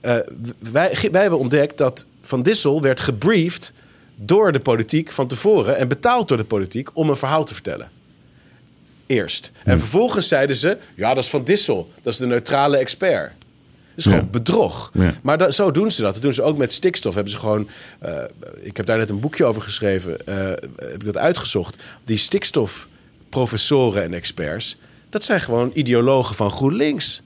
[0.00, 0.16] eh,
[0.58, 3.72] wij, wij hebben ontdekt dat Van Dissel werd gebriefd
[4.16, 5.76] door de politiek van tevoren...
[5.76, 7.90] en betaald door de politiek om een verhaal te vertellen.
[9.06, 9.50] Eerst.
[9.64, 10.76] En vervolgens zeiden ze...
[10.94, 11.90] ja, dat is Van Dissel.
[12.02, 13.32] Dat is de neutrale expert.
[13.96, 14.26] Is gewoon Ja.
[14.26, 14.90] bedrog.
[14.94, 15.14] Ja.
[15.22, 16.12] Maar dat, zo doen ze dat.
[16.12, 17.14] Dat doen ze ook met stikstof.
[17.14, 17.68] Hebben ze gewoon,
[17.98, 18.22] eh,
[18.60, 20.26] ik heb daar net een boekje over geschreven.
[20.26, 20.34] eh,
[20.76, 21.76] heb ik dat uitgezocht.
[22.04, 24.76] Die stikstofprofessoren en experts...
[25.10, 27.22] dat zijn gewoon ideologen van GroenLinks.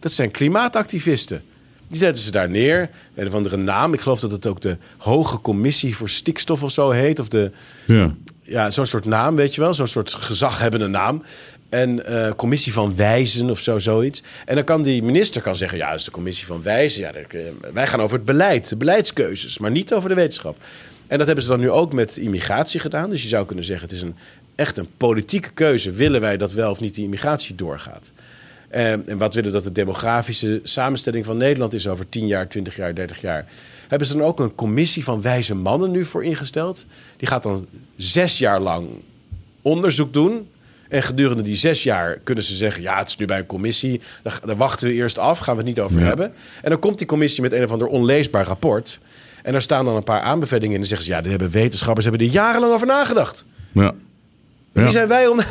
[0.00, 1.42] Dat zijn klimaatactivisten.
[1.88, 2.90] Die zetten ze daar neer.
[3.14, 3.92] Een of andere naam.
[3.92, 7.18] Ik geloof dat het ook de Hoge Commissie voor Stikstof of zo heet.
[7.18, 7.50] Of de,
[7.84, 8.14] Ja.
[8.42, 9.74] ja, zo'n soort naam, weet je wel.
[9.74, 11.22] Zo'n soort gezaghebbende naam.
[11.68, 14.22] En eh, commissie van wijzen of zo, zoiets.
[14.44, 15.78] En dan kan die minister kan zeggen...
[15.78, 17.00] ja, dat is de commissie van wijzen.
[17.02, 17.12] Ja,
[17.72, 19.58] wij gaan over het beleid, de beleidskeuzes...
[19.58, 20.56] maar niet over de wetenschap.
[21.06, 23.10] En dat hebben ze dan nu ook met immigratie gedaan.
[23.10, 24.14] Dus je zou kunnen zeggen, het is een,
[24.54, 25.90] echt een politieke keuze.
[25.90, 28.12] Willen wij dat wel of niet die immigratie doorgaat?
[28.68, 32.76] Eh, en wat willen dat de demografische samenstelling van Nederland is over 10 jaar, 20
[32.76, 33.46] jaar, 30 jaar?
[33.88, 36.86] Hebben ze dan ook een commissie van wijze mannen nu voor ingesteld?
[37.16, 38.88] Die gaat dan zes jaar lang
[39.62, 40.48] onderzoek doen.
[40.88, 44.00] En gedurende die zes jaar kunnen ze zeggen: ja, het is nu bij een commissie.
[44.22, 46.32] Daar, daar wachten we eerst af, gaan we het niet over hebben.
[46.62, 48.98] En dan komt die commissie met een of ander onleesbaar rapport.
[49.42, 50.72] En daar staan dan een paar aanbevelingen in.
[50.74, 53.44] En dan zeggen ze: ja, daar hebben wetenschappers hebben er jarenlang over nagedacht.
[53.72, 53.94] Ja.
[54.72, 54.90] Wie Ja.
[54.90, 55.40] zijn wij om.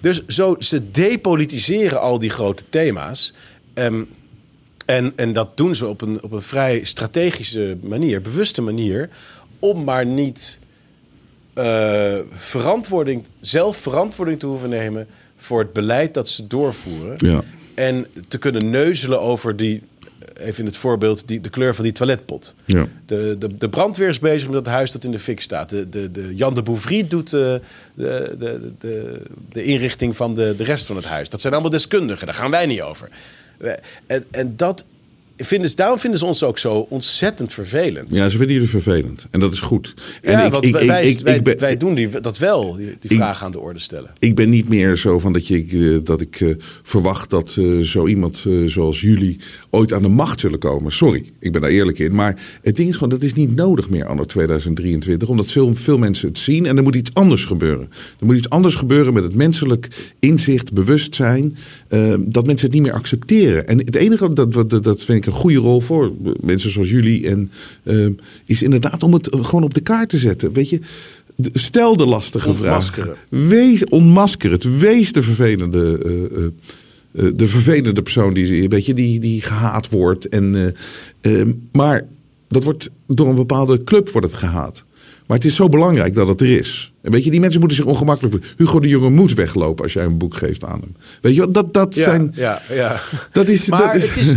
[0.00, 3.32] Dus zo, ze depolitiseren al die grote thema's.
[3.74, 4.02] Ehm,
[4.86, 9.08] en, en dat doen ze op een, op een vrij strategische manier, bewuste manier.
[9.58, 10.58] Om maar niet
[11.58, 15.06] eh, verantwoording, zelf verantwoording te hoeven nemen
[15.36, 17.14] voor het beleid dat ze doorvoeren.
[17.16, 17.42] Ja.
[17.74, 19.82] En te kunnen neuzelen over die,
[20.36, 22.54] even in het voorbeeld, die, de kleur van die toiletpot.
[22.64, 22.86] Ja.
[23.06, 25.70] De, de, de brandweer is bezig met dat huis dat in de fik staat.
[25.70, 27.60] De, de, de Jan de Bouvry doet de,
[27.94, 29.20] de, de, de,
[29.52, 31.28] de inrichting van de, de rest van het huis.
[31.28, 33.08] Dat zijn allemaal deskundigen, daar gaan wij niet over.
[34.06, 34.84] En, en dat
[35.38, 38.14] vinden, ze- daarom vinden ze ons ook zo ontzettend vervelend.
[38.14, 39.26] Ja, ze vinden jullie vervelend.
[39.30, 39.94] En dat is goed.
[40.22, 43.46] En Ja, ik, want ik, wij, ik, wij, ben, doen die, dat wel, die, vragen
[43.46, 44.10] aan de orde stellen.
[44.18, 46.48] ik ben niet meer zo van dat, je, eh, dat ik eh,
[46.82, 49.36] verwacht dat eh, zo iemand zoals jullie
[49.70, 50.92] ooit aan de macht zullen komen.
[50.92, 52.14] Sorry, ik ben daar eerlijk in.
[52.14, 55.28] Maar het ding is gewoon, dat is niet nodig meer anno 2023.
[55.28, 57.90] Omdat veel, veel mensen het zien en er moet iets anders gebeuren.
[58.20, 61.56] Er moet iets anders gebeuren met het menselijk inzicht, bewustzijn.
[62.18, 63.66] dat mensen het niet meer accepteren.
[63.68, 67.28] En het enige, dat, dat, dat vind ik een goede rol voor mensen zoals jullie.
[67.28, 67.50] En,
[67.82, 68.06] eh,
[68.44, 70.52] is inderdaad om het gewoon op de kaart te zetten.
[70.52, 70.80] Weet je,
[71.52, 73.14] stel de lastige vragen.
[73.28, 74.78] Wees, ontmasker het.
[74.78, 76.44] Wees de vervelende, eh, eh,
[77.12, 80.28] eh, de vervelende persoon die, weet je, die, die gehaat wordt.
[80.28, 80.74] En,
[81.20, 82.06] eh, eh, maar
[82.48, 84.84] dat wordt door een bepaalde club wordt het gehaat.
[85.26, 86.92] Maar het is zo belangrijk dat het er is.
[87.02, 88.54] En weet je, die mensen moeten zich ongemakkelijk voelen.
[88.56, 90.94] Hugo de Jonge moet weglopen als jij een boek geeft aan hem.
[91.20, 92.32] Weet je wat, dat, dat Ja, zijn...
[92.34, 93.00] ja, ja.
[93.32, 94.34] Dat is, Maar dat, het is.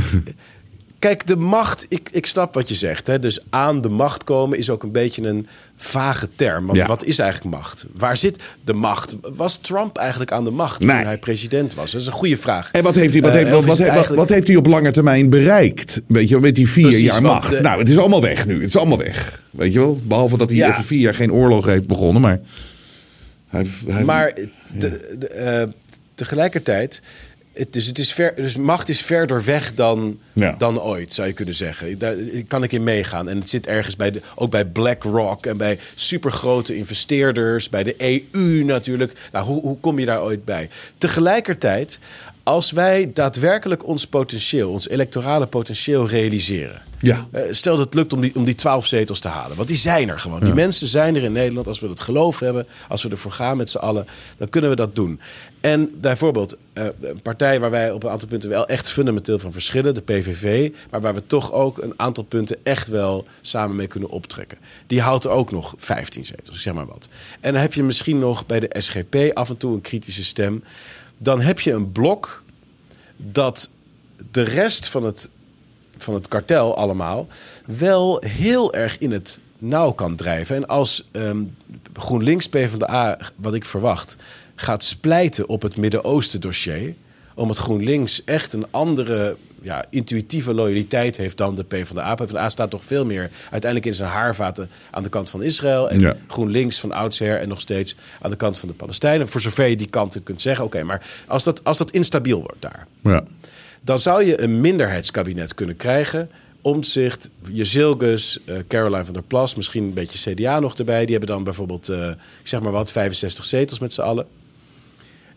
[1.02, 3.08] Kijk, de macht, ik, ik snap wat je zegt.
[3.08, 3.20] Hè?
[3.20, 5.48] Dus aan de macht komen is ook een beetje een
[5.78, 6.66] vage term.
[6.66, 6.86] Want Ja.
[6.86, 7.86] wat is eigenlijk macht?
[7.94, 9.16] Waar zit de macht?
[9.22, 10.96] Was Trump eigenlijk aan de macht Nee.
[10.98, 11.92] toen hij president was?
[11.92, 12.72] Dat is een goede vraag.
[12.72, 13.52] En wat heeft, hij, wat, Eh, heeft,
[13.96, 16.02] wat, wat, heeft hij op lange termijn bereikt?
[16.08, 17.50] Weet je met die vier Precies, jaar macht.
[17.50, 18.54] de- Nou, het is allemaal weg nu.
[18.56, 19.44] Het is allemaal weg.
[19.52, 20.00] Weet je wel?
[20.04, 20.70] Behalve dat hij Ja.
[20.72, 22.22] even vier jaar geen oorlog heeft begonnen.
[22.22, 22.40] Maar,
[23.48, 24.34] hij, hij- Maar
[24.74, 25.64] de, de, eh,
[26.16, 27.02] tegelijkertijd,
[27.54, 30.56] het, dus, het is ver, dus macht is verder weg dan, Ja.
[30.58, 31.98] dan ooit, zou je kunnen zeggen.
[32.00, 32.16] Daar
[32.48, 33.30] kan ik in meegaan.
[33.30, 37.96] En het zit ergens bij de, ook bij BlackRock en bij supergrote investeerders, bij de
[38.34, 39.14] EU natuurlijk.
[39.32, 40.70] Nou, hoe, hoe kom je daar ooit bij?
[40.98, 42.00] Tegelijkertijd,
[42.44, 46.82] als wij daadwerkelijk ons potentieel, ons electorale potentieel realiseren.
[47.00, 47.28] Ja.
[47.32, 49.56] Eh, Stel dat het lukt om die, om die 12 zetels te halen.
[49.58, 50.40] Want die zijn er gewoon.
[50.40, 51.68] Die mensen zijn er in Nederland.
[51.68, 54.76] Als we het geloof hebben, als we ervoor gaan met z'n allen, dan kunnen we
[54.76, 55.20] dat doen.
[55.62, 59.52] En bijvoorbeeld eh, een partij waar wij op een aantal punten wel echt fundamenteel van
[59.52, 63.88] verschillen, de PVV, maar waar we toch ook een aantal punten echt wel samen mee
[63.88, 64.58] kunnen optrekken.
[64.88, 67.10] Die houdt ook nog 15 zetels, zeg maar wat.
[67.40, 70.64] En dan heb je misschien nog bij de SGP af en toe een kritische stem.
[71.18, 72.44] Dan heb je een blok
[73.18, 73.70] dat
[74.32, 75.30] de rest van het
[75.98, 77.28] van het kartel allemaal
[77.66, 80.56] wel heel erg in het nauw kan drijven.
[80.56, 81.38] En als ehm,
[81.94, 84.18] GroenLinks PvdA, wat ik verwacht,
[84.56, 86.94] gaat splijten op het Midden-Oosten dossier,
[87.34, 92.16] omdat GroenLinks echt een andere ja, intuïtieve loyaliteit heeft dan de PvdA.
[92.16, 95.90] PvdA staat toch veel meer uiteindelijk in zijn haarvaten aan de kant van Israël.
[95.90, 96.16] En Ja.
[96.28, 99.28] GroenLinks van oudsher en nog steeds aan de kant van de Palestijnen.
[99.28, 100.66] Voor zover je die kanten kunt zeggen.
[100.66, 103.24] Oké, maar als dat, als dat instabiel wordt daar ja.
[103.82, 106.30] dan zou je een minderheidskabinet kunnen krijgen.
[106.62, 111.02] Omtzigt, Jezilgus, eh Caroline van der Plas, misschien een beetje CDA nog erbij.
[111.06, 112.08] Die hebben dan bijvoorbeeld, eh,
[112.42, 114.26] ik zeg maar wat, 65 zetels met z'n allen.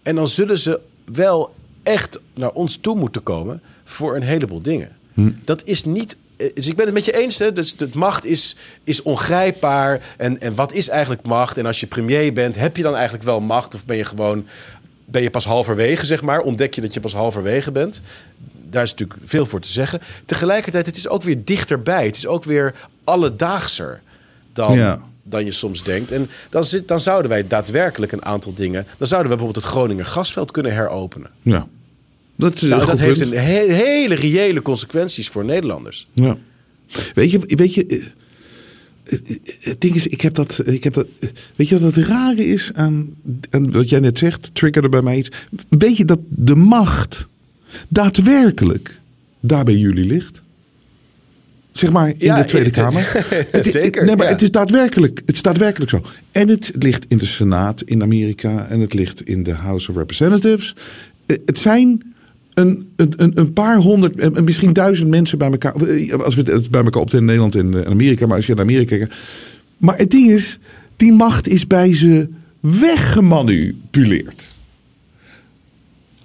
[0.03, 4.97] En dan zullen ze wel echt naar ons toe moeten komen voor een heleboel dingen.
[5.45, 6.17] Dat is niet.
[6.37, 7.39] eh, Dus ik ben het met je eens.
[7.39, 7.53] Hè?
[7.53, 10.15] Dus de macht is, is ongrijpbaar.
[10.17, 11.57] En, en wat is eigenlijk macht?
[11.59, 13.75] En als je premier bent, heb je dan eigenlijk wel macht?
[13.75, 14.47] Of ben je gewoon.
[15.05, 16.41] Ben je pas halverwege, zeg maar?
[16.41, 18.03] Ontdek je dat je pas halverwege bent?
[18.75, 20.01] Daar is natuurlijk veel voor te zeggen.
[20.25, 22.07] Tegelijkertijd, het is ook weer dichterbij.
[22.07, 24.01] Het is ook weer alledaagser
[24.53, 25.03] dan, Ja.
[25.23, 26.13] dan je soms denkt.
[26.13, 28.87] En dan, zit, dan zouden wij daadwerkelijk een aantal dingen...
[28.99, 31.31] Dan zouden we bijvoorbeeld het Groninger gasveld kunnen heropenen.
[31.43, 31.67] ja.
[32.37, 36.09] Dat, Nou, dat heeft een he- hele reële consequenties voor Nederlanders.
[36.13, 36.37] Ja.
[37.15, 38.03] Weet je, weet je eh,
[39.15, 42.07] eh, het ding is, ik heb dat, ik heb dat, eh, weet je wat het
[42.07, 43.15] rare is aan,
[43.51, 45.29] aan wat jij net zegt, triggerde bij mij iets.
[45.69, 47.29] Weet je dat de macht
[47.89, 49.01] daadwerkelijk
[49.41, 50.43] daar bij jullie ligt?
[51.73, 53.27] Zeg maar in Ja, de Tweede het- Kamer.
[53.51, 54.33] Het- zeker, Nee, maar ja.
[54.33, 56.03] het is daadwerkelijk, het is daadwerkelijk zo.
[56.33, 59.97] En het ligt in de Senaat in Amerika en het ligt in de House of
[59.97, 60.75] Representatives.
[61.27, 62.15] Eh, Het zijn
[62.55, 65.75] een, een, een- paar honderd, eh, misschien duizend mensen bij elkaar.
[65.75, 68.65] eh, Als we het bij elkaar optellen in Nederland en Amerika, maar als je naar
[68.65, 69.15] Amerika kijkt.
[69.77, 70.59] Maar het ding is,
[70.97, 72.29] die macht is bij ze
[72.61, 74.54] weggemanipuleerd.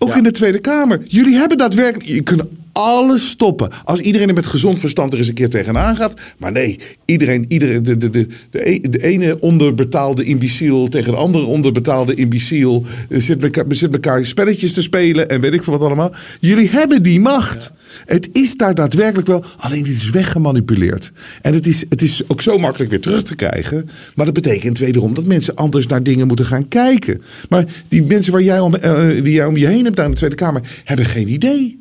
[0.02, 0.16] Ook Ja.
[0.16, 1.02] in de Tweede Kamer.
[1.08, 2.08] Jullie hebben daadwerkelijk.
[2.10, 2.44] Je kunt
[2.80, 3.70] alles stoppen.
[3.84, 6.14] Als iedereen er met gezond verstand er eens een keer tegenaan gaat.
[6.38, 11.18] Maar nee, iedereen, iedereen de, de, de, de, e- de ene onderbetaalde imbeciel tegen de
[11.18, 12.86] andere onderbetaalde imbeciel.
[13.10, 16.14] eh, Zit elkaar, zit elkaar spelletjes te spelen en weet ik veel wat allemaal.
[16.40, 17.72] Jullie hebben die macht.
[18.06, 19.44] Het is daar daadwerkelijk wel.
[19.58, 21.12] Alleen het is weggemanipuleerd.
[21.42, 23.90] En het is, het is ook zo makkelijk weer terug te krijgen.
[24.16, 27.22] Maar dat betekent wederom dat mensen anders naar dingen moeten gaan kijken.
[27.50, 30.12] Maar die mensen waar jij om, eh, die jij om je heen hebt daar in
[30.12, 30.62] de Tweede Kamer.
[30.84, 31.79] hebben geen idee.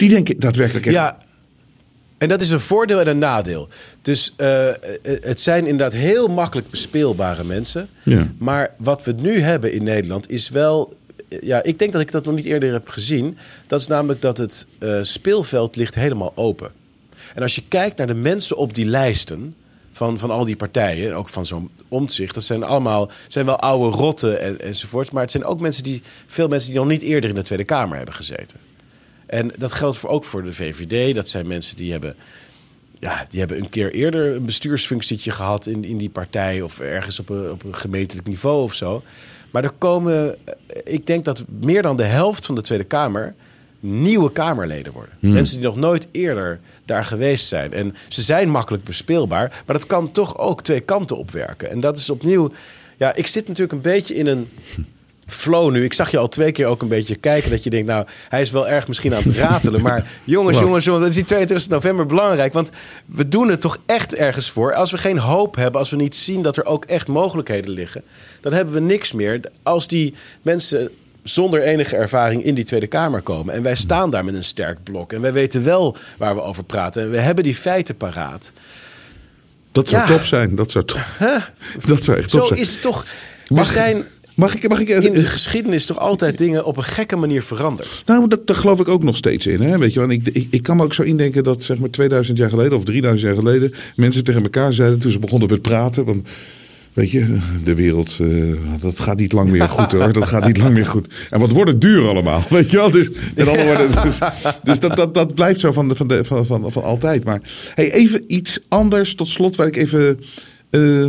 [0.00, 0.94] Die denken daadwerkelijk echt.
[0.94, 1.16] Ja,
[2.18, 3.68] en dat is een voordeel en een nadeel.
[4.02, 7.88] Dus eh, eh, het zijn inderdaad heel makkelijk bespeelbare mensen.
[8.04, 8.32] Ja.
[8.38, 10.98] Maar wat we nu hebben in Nederland is wel...
[11.40, 13.38] Ja, ik denk dat ik dat nog niet eerder heb gezien.
[13.66, 16.70] Dat is namelijk dat het eh, speelveld ligt helemaal open.
[17.34, 19.54] En als je kijkt naar de mensen op die lijsten
[19.92, 23.96] van, van al die partijen, ook van zo'n omzicht, dat zijn allemaal zijn wel oude
[23.96, 25.10] rotten en, enzovoorts.
[25.10, 27.64] Maar het zijn ook mensen die, veel mensen die nog niet eerder in de Tweede
[27.64, 28.69] Kamer hebben gezeten.
[29.30, 31.14] En dat geldt voor, ook voor de VVD.
[31.14, 32.16] Dat zijn mensen die hebben,
[32.98, 37.20] ja, die hebben een keer eerder een bestuursfunctietje gehad in, in die partij of ergens
[37.20, 39.02] op een, op een gemeentelijk niveau of zo.
[39.50, 40.54] Maar er komen, eh,
[40.84, 43.34] ik denk dat meer dan de helft van de Tweede Kamer
[43.80, 45.14] nieuwe Kamerleden worden.
[45.18, 47.72] Mensen die nog nooit eerder daar geweest zijn.
[47.72, 51.70] En ze zijn makkelijk bespeelbaar, maar dat kan toch ook twee kanten opwerken.
[51.70, 52.50] En dat is opnieuw,
[52.96, 54.48] ja, ik zit natuurlijk een beetje in een
[55.30, 55.84] flow nu.
[55.84, 58.40] Ik zag je al twee keer ook een beetje kijken dat je denkt, nou, hij
[58.40, 59.80] is wel erg misschien aan het ratelen.
[59.82, 60.64] Maar jongens, Wat?
[60.66, 62.52] jongens, jongens, dat is die 22 november belangrijk.
[62.52, 62.70] Want
[63.06, 64.74] we doen het toch echt ergens voor.
[64.74, 68.02] Als we geen hoop hebben, als we niet zien dat er ook echt mogelijkheden liggen,
[68.40, 69.40] dan hebben we niks meer.
[69.62, 70.90] Als die mensen
[71.22, 73.54] zonder enige ervaring in die Tweede Kamer komen.
[73.54, 75.12] En wij staan daar met een sterk blok.
[75.12, 77.02] En wij weten wel waar we over praten.
[77.02, 78.52] En we hebben die feiten paraat.
[79.72, 80.16] Dat zou Ja.
[80.16, 80.54] top zijn.
[80.54, 81.00] Dat zou, top,
[81.86, 82.60] dat zou echt top Zo zijn.
[82.60, 83.06] is het toch.
[83.48, 84.04] Mag- er zijn
[84.40, 88.02] Mag ik, mag ik in de geschiedenis toch altijd dingen op een gekke manier veranderd.
[88.06, 89.60] Nou, dat, daar geloof ik ook nog steeds in.
[89.62, 89.78] Hè?
[89.78, 90.00] Weet je.
[90.00, 92.78] En ik, ik, ik kan me ook zo indenken dat zeg maar 2000 jaar geleden
[92.78, 96.04] of 3000 jaar geleden mensen tegen elkaar zeiden toen ze begonnen met praten.
[96.04, 96.28] Want,
[96.92, 100.12] weet je, de wereld, eh, dat gaat niet lang meer goed hoor.
[100.12, 101.06] Dat gaat niet lang meer goed.
[101.30, 102.90] En wat wordt het duur allemaal, weet je wel.
[102.90, 104.18] Dus, met woorden, dus,
[104.62, 107.24] dus dat, dat, dat blijft zo van, de, van, de, van, van, van altijd.
[107.24, 107.40] Maar
[107.74, 110.20] hey, even iets anders tot slot waar ik even...
[110.70, 111.08] eh,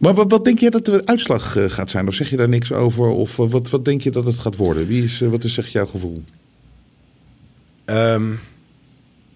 [0.00, 2.06] maar wat, wat denk jij dat de uitslag eh, gaat zijn?
[2.06, 3.06] Of zeg je daar niks over?
[3.06, 4.86] Of eh, wat, wat denk je dat het gaat worden?
[4.86, 6.22] Wie is, eh, wat is zeg jouw gevoel?
[7.84, 8.32] Ehm,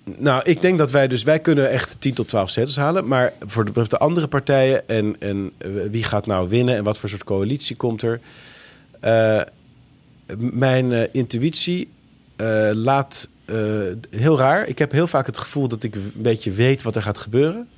[0.05, 1.23] nou, ik denk dat wij dus...
[1.23, 3.09] Wij kunnen echt 10 tot 12 zetels halen.
[3.09, 5.53] Maar voor de, de andere partijen en, en
[5.91, 6.77] wie gaat nou winnen...
[6.77, 8.21] en wat voor soort coalitie komt er...
[10.37, 11.89] mijn intuïtie
[12.73, 13.29] laat...
[14.11, 14.69] heel raar.
[14.69, 17.69] Ik heb heel vaak het gevoel dat ik een beetje weet wat er gaat gebeuren.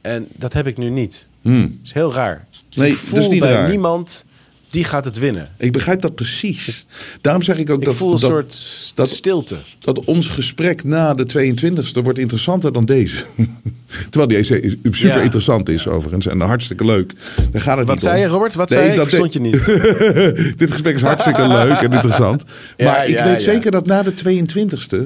[0.00, 1.26] En dat heb ik nu niet.
[1.42, 1.60] Hmm.
[1.60, 2.46] Dat is heel raar.
[2.68, 3.68] Dus Nee, ik voel niet bij raar.
[3.68, 4.24] niemand...
[4.70, 5.48] die gaat het winnen.
[5.56, 6.86] Ik begrijp dat precies.
[7.20, 9.56] Daarom zeg ik ook Ik dat, voel een dat, soort dat- stilte.
[9.78, 13.24] dat ons gesprek na de 22e wordt interessanter dan deze.
[14.10, 15.22] Terwijl die EC super Ja.
[15.22, 17.12] interessant is overigens en hartstikke leuk.
[17.52, 18.20] Daar gaat het Wat niet zei om.
[18.22, 18.54] je, Robert?
[18.54, 18.90] Wat Nee, zei?
[18.90, 19.64] Ik dat- verstond je niet.
[20.60, 22.44] Dit gesprek is hartstikke leuk en interessant.
[22.76, 24.96] Ja, maar ik weet zeker dat na de 22e.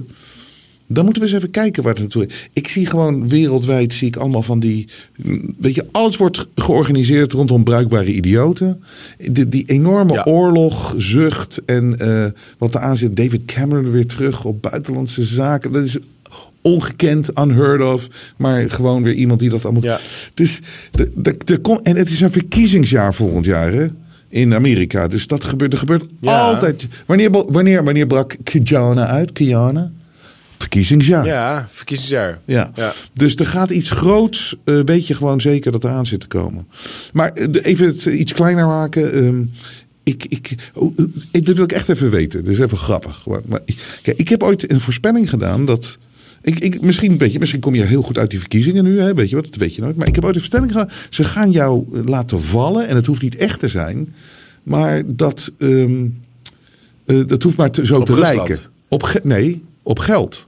[0.86, 2.48] Dan moeten we eens even kijken waar het naartoe is.
[2.52, 4.88] Ik zie gewoon wereldwijd zie ik allemaal van die.
[5.22, 8.82] mm, Weet je, alles wordt georganiseerd rondom bruikbare idioten.
[9.30, 10.24] Die, die enorme Ja.
[10.24, 12.24] oorlog, zucht en eh,
[12.58, 13.16] wat er aan zit.
[13.16, 15.72] David Cameron weer terug op buitenlandse zaken.
[15.72, 15.96] Dat is
[16.62, 18.08] ongekend, unheard of.
[18.36, 19.82] Maar gewoon weer iemand die dat allemaal.
[19.82, 20.00] Ja.
[20.34, 20.58] Dus
[20.90, 23.86] de, de, de, kon- en het is een verkiezingsjaar volgend jaar, hè?
[24.28, 25.08] In Amerika.
[25.08, 26.40] Dus dat gebeurt, er gebeurt Ja.
[26.40, 26.86] altijd.
[27.06, 29.32] Wanneer, wanneer, wanneer brak Kijana uit?
[29.32, 29.92] Kijana?
[30.68, 31.26] Verkiezingsjaar.
[31.26, 32.40] Ja, verkiezingsjaar.
[32.44, 32.70] Ja.
[32.74, 32.92] Ja.
[33.12, 36.26] dus er gaat iets groots, eh, weet je gewoon zeker dat er aan zit te
[36.26, 36.66] komen.
[37.12, 39.12] Maar eh, even het eh, iets kleiner maken.
[39.12, 39.42] ehm,
[40.02, 40.92] ik, ik, oh,
[41.30, 42.44] ik- dit wil ik echt even weten.
[42.44, 43.26] Dat is even grappig.
[43.26, 43.60] Maar, maar,
[44.02, 45.98] kijk, ik heb ooit een voorspelling gedaan dat.
[46.42, 49.14] Ik, ik, misschien, weet je, misschien kom je heel goed uit die verkiezingen nu, hè,
[49.14, 49.96] weet je wat, dat weet je nooit.
[49.96, 50.90] Maar ik heb ooit een voorspelling gedaan.
[51.10, 54.14] Ze gaan jou laten vallen en het hoeft niet echt te zijn.
[54.62, 56.06] Maar dat, ehm,
[57.06, 58.48] eh, dat hoeft maar te, zo Op te Rusland?
[58.48, 58.64] lijken.
[58.88, 60.46] Op nee, op geld.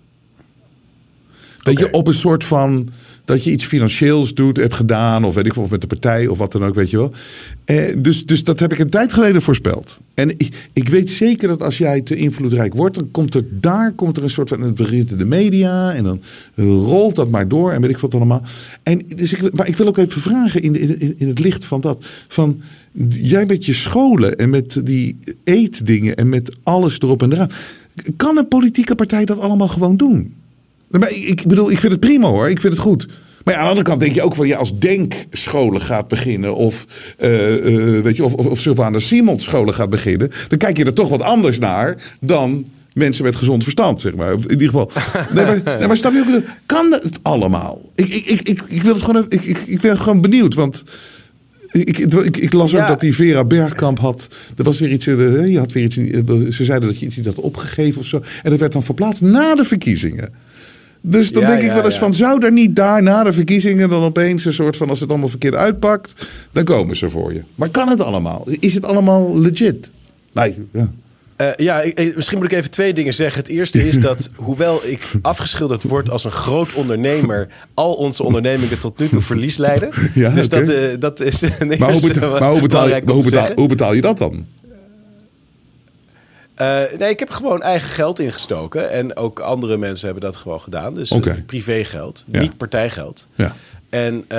[1.67, 2.89] Weet je, op een soort van
[3.25, 6.27] dat je iets financieels doet, hebt gedaan, of weet ik veel, of met de partij
[6.27, 7.13] of wat dan ook, weet je wel.
[7.65, 9.99] Eh, dus, dus dat heb ik een tijd geleden voorspeld.
[10.15, 13.93] En ik, ik weet zeker dat als jij te invloedrijk wordt, dan komt er daar
[13.93, 16.23] komt er een soort van het begint in de media en dan
[16.55, 18.43] rolt dat maar door en weet ik wat allemaal.
[18.83, 21.81] En dus ik, maar ik wil ook even vragen in, in, in het licht van
[21.81, 22.61] dat, van
[23.09, 27.51] jij met je scholen en met die eetdingen en met alles erop en eraan,
[28.17, 30.35] kan een politieke partij dat allemaal gewoon doen?
[31.09, 32.51] Ik, bedoel, ik vind het prima hoor.
[32.51, 33.07] Ik vind het goed.
[33.45, 36.55] Maar ja, aan de andere kant denk je ook van ja, als denkscholen gaat beginnen.
[36.55, 36.87] Of,
[37.19, 40.31] eh, eh, weet je, of, of, of Sylvana Simons scholen gaat beginnen.
[40.49, 42.65] Dan kijk je er toch wat anders naar dan
[42.95, 44.33] mensen met gezond verstand, zeg maar.
[44.33, 44.91] In ieder geval.
[45.35, 47.91] Nee, maar, nee, maar snap je ook, kan het allemaal?
[47.95, 50.83] Ik, ik, ik, ik, ik wil het gewoon, ik, ik, ik ben gewoon benieuwd, want...
[51.71, 54.29] Ik, ik, ik las ook dat die Vera Bergkamp had.
[54.57, 55.07] Er was weer iets.
[55.07, 55.97] eh, Je had weer iets.
[55.97, 58.17] in- Ze zeiden dat je iets had opgegeven of zo.
[58.43, 60.33] En dat werd dan verplaatst na de verkiezingen.
[61.09, 62.01] Dus dan Ja, denk ik wel eens ja.
[62.01, 65.09] van, zou er niet daar na de verkiezingen dan opeens een soort van, als het
[65.11, 67.43] allemaal verkeerd uitpakt, dan komen ze voor je.
[67.55, 68.47] Maar kan het allemaal?
[68.61, 69.91] Is het allemaal legit?
[70.33, 70.93] Nee, ja.
[71.37, 73.43] Eh, ja, ik- ik- misschien moet ik even twee dingen zeggen.
[73.43, 78.79] Het eerste is dat, hoewel ik afgeschilderd word als een groot ondernemer, al onze ondernemingen
[78.79, 79.89] tot nu toe verlies leiden.
[80.15, 83.49] Ja, dus dat, eh, dat is Maar, hoe eerste betaal, maar hoe, betaal maar betaal,
[83.55, 84.47] hoe betaal je dat dan?
[86.57, 88.91] Eh, nee, ik heb gewoon eigen geld ingestoken.
[88.91, 90.95] En ook andere mensen hebben dat gewoon gedaan.
[90.95, 92.41] Dus eh, privégeld, Ja.
[92.41, 93.29] niet partijgeld.
[93.35, 93.57] Ja.
[93.91, 94.39] En eh,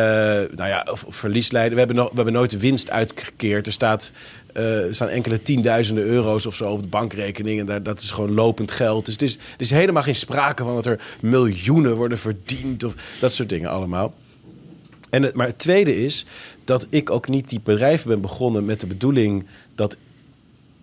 [0.55, 1.71] nou ja, verlieslijden.
[1.71, 3.65] We hebben, nog, we hebben nooit de winst uitgekeerd.
[3.65, 4.11] Er, staat,
[4.53, 7.59] er staan enkele tienduizenden euro's of zo op de bankrekening.
[7.59, 9.05] En daar, dat is gewoon lopend geld.
[9.05, 12.83] Dus het is, er is helemaal geen sprake van dat er miljoenen worden verdiend.
[12.83, 14.13] Of dat soort dingen allemaal.
[15.09, 16.25] En het, maar het tweede is
[16.63, 19.45] dat ik ook niet die bedrijven ben begonnen met de bedoeling
[19.75, 19.97] dat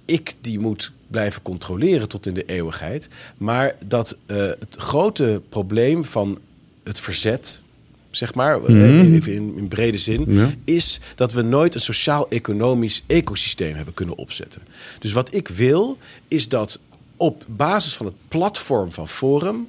[0.05, 3.09] ik die moet blijven controleren tot in de eeuwigheid.
[3.37, 6.39] Maar dat eh, het grote probleem van
[6.85, 7.62] het verzet,
[8.11, 10.51] zeg maar, even in, in brede zin, Ja.
[10.65, 14.62] is dat we nooit een sociaal-economisch ecosysteem hebben kunnen opzetten.
[14.99, 15.99] Dus wat ik wil,
[16.29, 16.79] is dat
[17.17, 19.69] op basis van het platform van Forum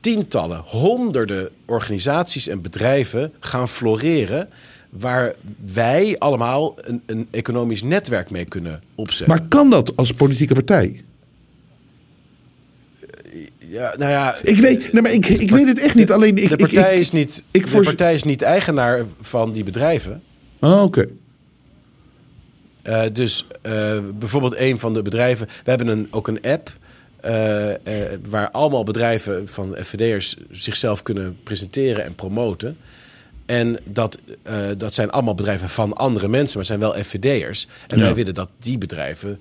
[0.00, 4.48] tientallen, honderden organisaties en bedrijven gaan floreren.
[4.90, 5.34] Waar
[5.64, 9.36] wij allemaal een, een economisch netwerk mee kunnen opzetten.
[9.36, 11.02] Maar kan dat als politieke partij?
[13.58, 16.10] ja, nou ja, Ik weet, nee, maar ik, ik weet het echt niet.
[16.12, 19.64] Alleen ik, de partij, ik- is niet, ik de partij is niet eigenaar van die
[19.64, 20.22] bedrijven.
[20.60, 21.06] Oh, oké.
[22.82, 25.46] Eh, dus eh, bijvoorbeeld een van de bedrijven.
[25.46, 26.76] We hebben een, ook een app.
[27.20, 32.76] eh, eh, waar allemaal bedrijven van FVD'ers zichzelf kunnen presenteren en promoten.
[33.50, 37.66] En dat, eh, dat zijn allemaal bedrijven van andere mensen, maar zijn wel FVD'ers.
[37.86, 38.04] En Ja.
[38.04, 39.40] wij willen dat die bedrijven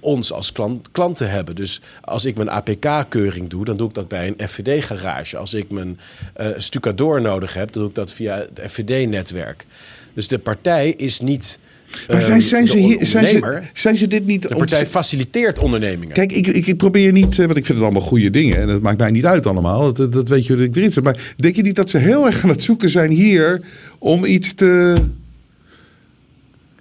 [0.00, 1.54] ons als klant, klanten hebben.
[1.54, 5.36] Dus als ik mijn APK-keuring doe, dan doe ik dat bij een FVD-garage.
[5.36, 6.00] Als ik mijn
[6.34, 9.66] eh stucadoor nodig heb, dan doe ik dat via het FVD-netwerk.
[10.14, 11.60] Dus de partij is niet.
[12.08, 14.48] Maar eh, zijn, zijn, ze hier, zijn, ze, zijn ze dit niet...
[14.48, 16.14] De partij faciliteert ondernemingen.
[16.14, 18.56] Kijk, ik, ik, ik probeer niet, eh, want ik vind het allemaal goede dingen.
[18.58, 19.92] En het maakt mij niet uit allemaal.
[19.92, 21.04] Dat, dat weet je dat ik erin zit.
[21.04, 23.60] Maar denk je niet dat ze heel erg aan het zoeken zijn hier
[23.98, 24.94] om iets te,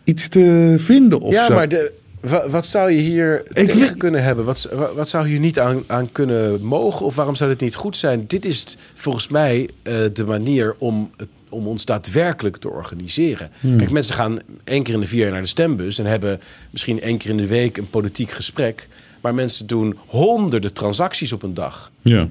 [0.03, 1.53] iets te vinden of ja, zo?
[1.53, 4.45] maar de, wa- wat zou je hier Ik tegen weet- kunnen hebben?
[4.45, 7.05] Wat, wa- wat zou hier niet aan, aan kunnen mogen?
[7.05, 8.24] Of waarom zou dit niet goed zijn?
[8.28, 13.50] Dit is volgens mij eh, de manier om, het, om ons daadwerkelijk te organiseren.
[13.60, 13.78] Hmm.
[13.78, 16.00] Kijk, mensen gaan één keer in de vier jaar naar de stembus...
[16.00, 16.39] en hebben
[16.70, 18.88] misschien één keer in de week een politiek gesprek.
[19.22, 21.91] Maar mensen doen honderden transacties op een dag.
[22.02, 22.28] Ja.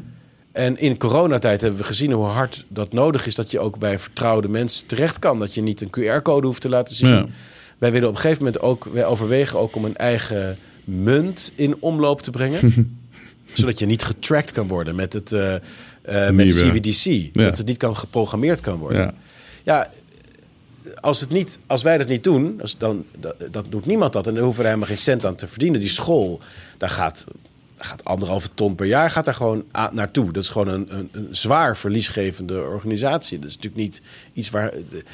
[0.52, 3.34] En in coronatijd hebben we gezien hoe hard dat nodig is...
[3.34, 5.38] dat je ook bij vertrouwde mensen terecht kan.
[5.38, 7.08] Dat je niet een QR-code hoeft te laten zien.
[7.08, 7.26] Ja.
[7.78, 8.84] Wij willen op een gegeven moment ook...
[8.84, 12.96] wij overwegen ook om een eigen munt in omloop te brengen.
[13.54, 15.54] zodat je niet getracked kan worden met, het, eh,
[16.08, 16.52] eh, met.
[16.54, 17.04] CBDC.
[17.04, 17.44] Ja.
[17.44, 19.00] Dat het niet kan geprogrammeerd kan worden.
[19.00, 19.14] Ja.
[19.62, 19.90] Ja,
[21.00, 24.26] als, het niet, als wij dat niet doen, als, dan dat, dat doet niemand dat.
[24.26, 25.80] En daar hoeven we helemaal geen cent aan te verdienen.
[25.80, 26.40] Die school,
[26.76, 27.24] daar gaat,
[27.78, 30.32] gaat anderhalve ton per jaar gaat daar gewoon naartoe.
[30.32, 33.38] Dat is gewoon een, een, een zwaar verliesgevende organisatie.
[33.38, 34.02] Dat is natuurlijk niet
[34.32, 35.04] iets waar de-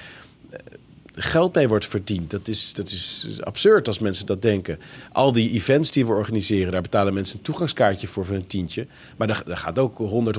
[1.14, 2.30] geld mee wordt verdiend.
[2.30, 4.78] Dat is, dat is absurd als mensen dat denken.
[5.12, 8.86] Al die events die we organiseren, daar betalen mensen een toegangskaartje voor voor een tientje.
[9.16, 10.36] Maar daar, daar gaat ook 100,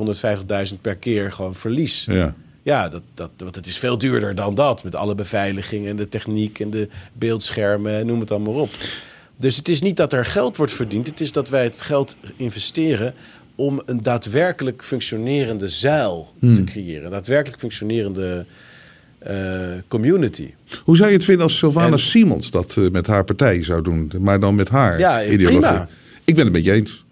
[0.73, 2.05] 150.000 per keer gewoon verlies.
[2.05, 2.35] Ja.
[2.61, 4.83] Ja, dat, dat, want het is veel duurder dan dat.
[4.83, 8.69] Met alle beveiliging en de techniek en de beeldschermen, noem het allemaal op.
[9.37, 11.07] Dus het is niet dat er geld wordt verdiend.
[11.07, 13.13] Het is dat wij het geld investeren
[13.55, 17.05] om een daadwerkelijk functionerende zuil te creëren.
[17.05, 18.45] Een daadwerkelijk functionerende
[19.87, 20.49] community.
[20.83, 23.81] Hoe zou je het vinden als Sylvana En- Simons dat eh, met haar partij zou
[23.81, 24.11] doen?
[24.19, 25.59] Maar dan met haar Ja, ideologie.
[25.59, 25.87] prima.
[26.25, 27.03] Ik ben het met je eens.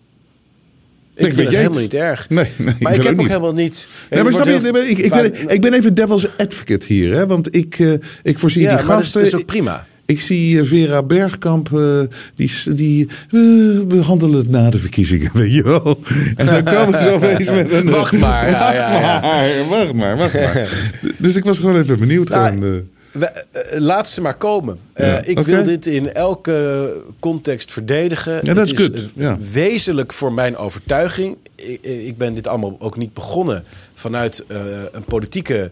[1.16, 2.30] Ik ik vind het helemaal niet erg.
[2.30, 3.88] Nee, nee, maar ik heb ook helemaal niet...
[4.10, 7.14] Nee, maar snap wordt je, heel ik, ik, ben, ik ben even devil's advocate hier.
[7.14, 7.28] Hè?
[7.28, 7.94] Want ik, eh,
[8.24, 9.24] ik voorzie Ja, die maar dat is- gasten...
[9.24, 9.88] dat is ook prima.
[10.14, 12.00] Ik zie eh, Vera Bergkamp, eh,
[12.36, 16.00] die, die we behandelen het na de verkiezingen, weet je wel.
[16.36, 17.90] En dan komen ze opeens met een...
[17.90, 19.20] Wacht maar, ja, wacht, ja, ja.
[19.22, 20.92] maar wacht maar, wacht maar.
[21.18, 22.30] Dus ik was gewoon even benieuwd.
[22.30, 22.80] Nou, gewoon, eh.
[23.12, 24.78] We- eh, laat ze maar komen.
[24.94, 26.90] Eh, Ja, ik wil dit in elke
[27.20, 28.40] context verdedigen.
[28.44, 28.94] Ja, dat is good.
[28.96, 29.38] eh, Ja.
[29.52, 31.38] Wezenlijk voor mijn overtuiging.
[31.56, 34.58] Ik, eh, ik ben dit allemaal ook niet begonnen vanuit eh,
[34.92, 35.72] een politieke.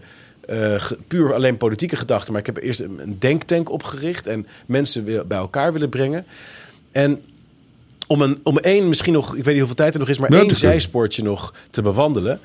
[0.52, 2.32] Eh, puur alleen politieke gedachten.
[2.32, 6.26] Maar ik heb eerst een, een denktank opgericht en mensen bij elkaar willen brengen.
[6.92, 7.22] En
[8.08, 10.32] om, een, om één, misschien nog, ik weet niet hoeveel tijd er nog is, maar
[10.32, 12.40] één zijspoortje nog te bewandelen.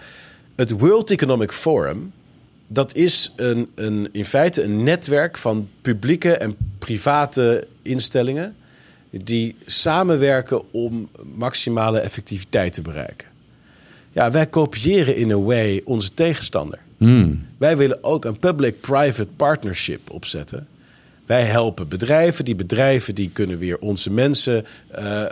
[0.56, 2.12] Het World Economic Forum,
[2.66, 8.56] dat is een, een, in feite een netwerk van publieke en private instellingen
[9.10, 13.28] die samenwerken om maximale effectiviteit te bereiken.
[14.12, 16.78] Ja, wij kopiëren in a way onze tegenstander.
[17.58, 20.66] Wij willen ook een public-private partnership opzetten.
[21.26, 22.44] Wij helpen bedrijven.
[22.44, 25.22] Die bedrijven die kunnen weer onze mensen eh,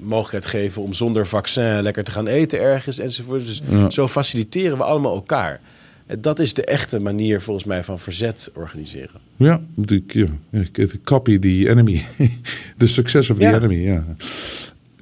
[0.00, 3.46] mogelijkheid geven om zonder vaccin lekker te gaan eten ergens enzovoort.
[3.46, 3.62] Dus
[3.94, 5.60] zo faciliteren we allemaal elkaar.
[6.18, 9.20] Dat is de echte manier volgens mij van verzet organiseren.
[9.36, 10.26] Ja, ik, ja.
[11.04, 12.02] copy the enemy.
[12.76, 13.54] The success of the Ja.
[13.54, 14.04] enemy, ja.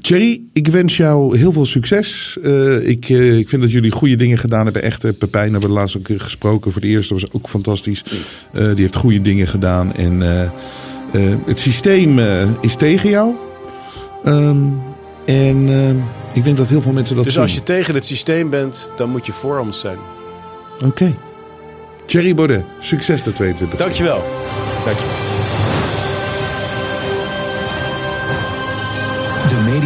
[0.01, 2.39] Thierry, ik wens jou heel veel succes.
[2.43, 4.83] Eh, ik, eh, ik vind dat jullie goede dingen gedaan hebben.
[4.83, 7.15] Echt, Pepijn hebben we laatst ook gesproken voor de eerste.
[7.15, 8.05] was ook fantastisch.
[8.53, 9.95] Eh, die heeft goede dingen gedaan.
[9.95, 10.21] En
[11.47, 12.19] het systeem
[12.61, 13.35] is tegen jou.
[14.25, 14.59] Ehm,
[15.25, 15.69] en
[16.33, 19.11] ik denk dat heel veel mensen dat Dus als je tegen het systeem bent, dan
[19.11, 19.99] moet je voor ons zijn.
[20.85, 21.15] Oké.
[22.07, 24.25] Thierry Baudet, succes de 22 Dankjewel.
[24.85, 25.30] Dankjewel.